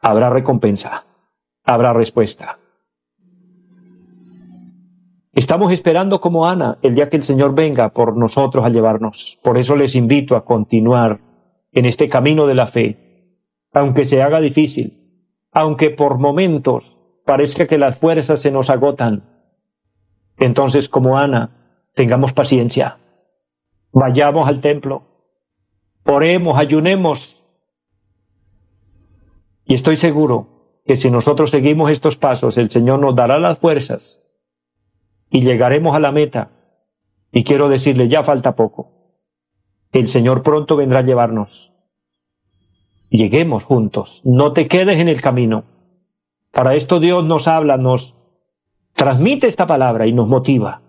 habrá 0.00 0.30
recompensa, 0.30 1.04
habrá 1.64 1.92
respuesta. 1.92 2.58
Estamos 5.32 5.72
esperando 5.72 6.20
como 6.20 6.48
Ana 6.48 6.78
el 6.82 6.94
día 6.94 7.08
que 7.08 7.16
el 7.16 7.22
Señor 7.22 7.54
venga 7.54 7.90
por 7.90 8.16
nosotros 8.16 8.64
a 8.64 8.70
llevarnos. 8.70 9.38
Por 9.42 9.58
eso 9.58 9.76
les 9.76 9.94
invito 9.94 10.34
a 10.34 10.44
continuar 10.44 11.20
en 11.72 11.84
este 11.84 12.08
camino 12.08 12.46
de 12.46 12.54
la 12.54 12.66
fe, 12.66 13.36
aunque 13.72 14.04
se 14.04 14.22
haga 14.22 14.40
difícil, 14.40 15.22
aunque 15.52 15.90
por 15.90 16.18
momentos 16.18 16.96
parezca 17.24 17.66
que 17.66 17.78
las 17.78 17.98
fuerzas 17.98 18.40
se 18.40 18.50
nos 18.50 18.70
agotan. 18.70 19.22
Entonces, 20.38 20.88
como 20.88 21.18
Ana, 21.18 21.84
tengamos 21.94 22.32
paciencia. 22.32 22.98
Vayamos 23.92 24.48
al 24.48 24.60
templo, 24.60 25.07
oremos, 26.04 26.58
ayunemos. 26.58 27.42
Y 29.64 29.74
estoy 29.74 29.96
seguro 29.96 30.80
que 30.86 30.96
si 30.96 31.10
nosotros 31.10 31.50
seguimos 31.50 31.90
estos 31.90 32.16
pasos, 32.16 32.56
el 32.56 32.70
Señor 32.70 32.98
nos 32.98 33.14
dará 33.14 33.38
las 33.38 33.58
fuerzas 33.58 34.22
y 35.30 35.42
llegaremos 35.42 35.94
a 35.94 36.00
la 36.00 36.12
meta. 36.12 36.50
Y 37.30 37.44
quiero 37.44 37.68
decirle, 37.68 38.08
ya 38.08 38.22
falta 38.24 38.56
poco. 38.56 38.90
El 39.92 40.08
Señor 40.08 40.42
pronto 40.42 40.76
vendrá 40.76 41.00
a 41.00 41.02
llevarnos. 41.02 41.72
Lleguemos 43.10 43.64
juntos. 43.64 44.20
No 44.24 44.52
te 44.52 44.68
quedes 44.68 44.98
en 44.98 45.08
el 45.08 45.20
camino. 45.20 45.64
Para 46.52 46.74
esto 46.74 47.00
Dios 47.00 47.24
nos 47.24 47.48
habla, 47.48 47.76
nos 47.76 48.16
transmite 48.94 49.46
esta 49.46 49.66
palabra 49.66 50.06
y 50.06 50.12
nos 50.12 50.28
motiva. 50.28 50.82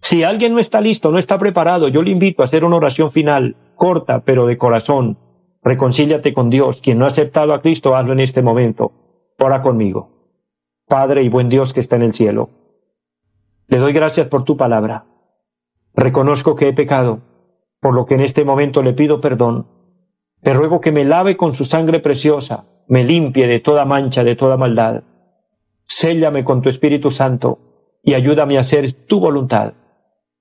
Si 0.00 0.24
alguien 0.24 0.52
no 0.52 0.58
está 0.58 0.80
listo, 0.80 1.12
no 1.12 1.18
está 1.18 1.38
preparado, 1.38 1.88
yo 1.88 2.02
le 2.02 2.10
invito 2.10 2.42
a 2.42 2.44
hacer 2.44 2.64
una 2.64 2.76
oración 2.76 3.12
final, 3.12 3.56
corta, 3.82 4.20
pero 4.20 4.46
de 4.46 4.56
corazón. 4.56 5.18
Reconcíliate 5.60 6.32
con 6.32 6.50
Dios. 6.50 6.80
Quien 6.80 6.98
no 6.98 7.04
ha 7.04 7.08
aceptado 7.08 7.52
a 7.52 7.60
Cristo, 7.60 7.96
hazlo 7.96 8.12
en 8.12 8.20
este 8.20 8.40
momento. 8.40 8.92
Ora 9.40 9.60
conmigo. 9.60 10.08
Padre 10.86 11.24
y 11.24 11.28
buen 11.28 11.48
Dios 11.48 11.72
que 11.72 11.80
está 11.80 11.96
en 11.96 12.02
el 12.02 12.12
cielo. 12.12 12.48
Le 13.66 13.78
doy 13.78 13.92
gracias 13.92 14.28
por 14.28 14.44
tu 14.44 14.56
palabra. 14.56 15.06
Reconozco 15.94 16.54
que 16.54 16.68
he 16.68 16.72
pecado, 16.72 17.22
por 17.80 17.92
lo 17.92 18.06
que 18.06 18.14
en 18.14 18.20
este 18.20 18.44
momento 18.44 18.84
le 18.84 18.92
pido 18.92 19.20
perdón. 19.20 19.66
Te 20.42 20.54
ruego 20.54 20.80
que 20.80 20.92
me 20.92 21.02
lave 21.02 21.36
con 21.36 21.56
su 21.56 21.64
sangre 21.64 21.98
preciosa, 21.98 22.66
me 22.86 23.02
limpie 23.02 23.48
de 23.48 23.58
toda 23.58 23.84
mancha, 23.84 24.22
de 24.22 24.36
toda 24.36 24.56
maldad. 24.56 25.02
Séllame 25.82 26.44
con 26.44 26.62
tu 26.62 26.68
Espíritu 26.68 27.10
Santo 27.10 27.58
y 28.04 28.14
ayúdame 28.14 28.58
a 28.58 28.60
hacer 28.60 28.92
tu 28.92 29.18
voluntad. 29.18 29.72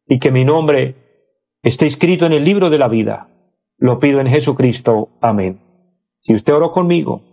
Y 0.05 0.19
que 0.19 0.29
mi 0.29 0.45
nombre 0.45 0.93
esté 1.63 1.87
escrito 1.87 2.27
en 2.27 2.33
el 2.33 2.45
libro 2.45 2.69
de 2.69 2.77
la 2.77 2.87
vida. 2.87 3.30
Lo 3.81 3.97
pido 3.97 4.21
en 4.21 4.27
Jesucristo. 4.27 5.09
Amén. 5.21 5.59
Si 6.19 6.35
usted 6.35 6.53
oró 6.53 6.71
conmigo, 6.71 7.23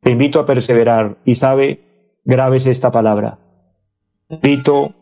te 0.00 0.10
invito 0.10 0.40
a 0.40 0.46
perseverar 0.46 1.18
y 1.24 1.36
sabe, 1.36 2.18
grabes 2.24 2.66
esta 2.66 2.90
palabra. 2.90 3.38
Invito 4.28 4.94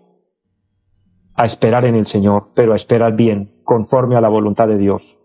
a 1.35 1.47
esperar 1.47 1.87
en 1.87 1.95
el 1.95 2.05
Señor, 2.05 2.49
pero 2.55 2.75
a 2.75 2.77
esperar 2.77 3.17
bien, 3.17 3.63
conforme 3.65 4.17
a 4.17 4.21
la 4.21 4.29
voluntad 4.29 4.69
de 4.69 4.77
Dios. 4.77 5.19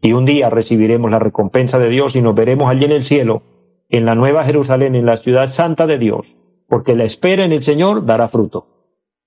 Y 0.00 0.12
un 0.12 0.24
día 0.24 0.50
recibiremos 0.50 1.08
la 1.08 1.20
recompensa 1.20 1.78
de 1.78 1.88
Dios 1.88 2.16
y 2.16 2.20
nos 2.20 2.34
veremos 2.34 2.68
allí 2.68 2.84
en 2.84 2.90
el 2.90 3.04
cielo, 3.04 3.42
en 3.90 4.04
la 4.04 4.16
nueva 4.16 4.44
Jerusalén, 4.44 4.96
en 4.96 5.06
la 5.06 5.18
ciudad 5.18 5.46
santa 5.46 5.86
de 5.86 5.98
Dios, 5.98 6.34
porque 6.66 6.96
la 6.96 7.04
espera 7.04 7.44
en 7.44 7.52
el 7.52 7.62
Señor 7.62 8.06
dará 8.06 8.26
fruto. 8.26 8.66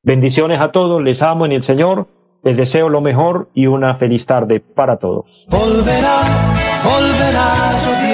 Bendiciones 0.04 0.60
a 0.60 0.74
todos, 0.74 1.02
les 1.02 1.22
amo 1.22 1.46
en 1.46 1.54
el 1.54 1.64
Señor, 1.64 2.08
les 2.46 2.56
deseo 2.56 2.90
lo 2.90 3.02
mejor 3.02 3.50
y 3.56 3.66
una 3.66 3.96
feliz 3.96 4.26
tarde 4.28 4.60
para 4.60 4.98
todos. 4.98 5.48
lo 5.50 5.84
sé. 7.80 7.95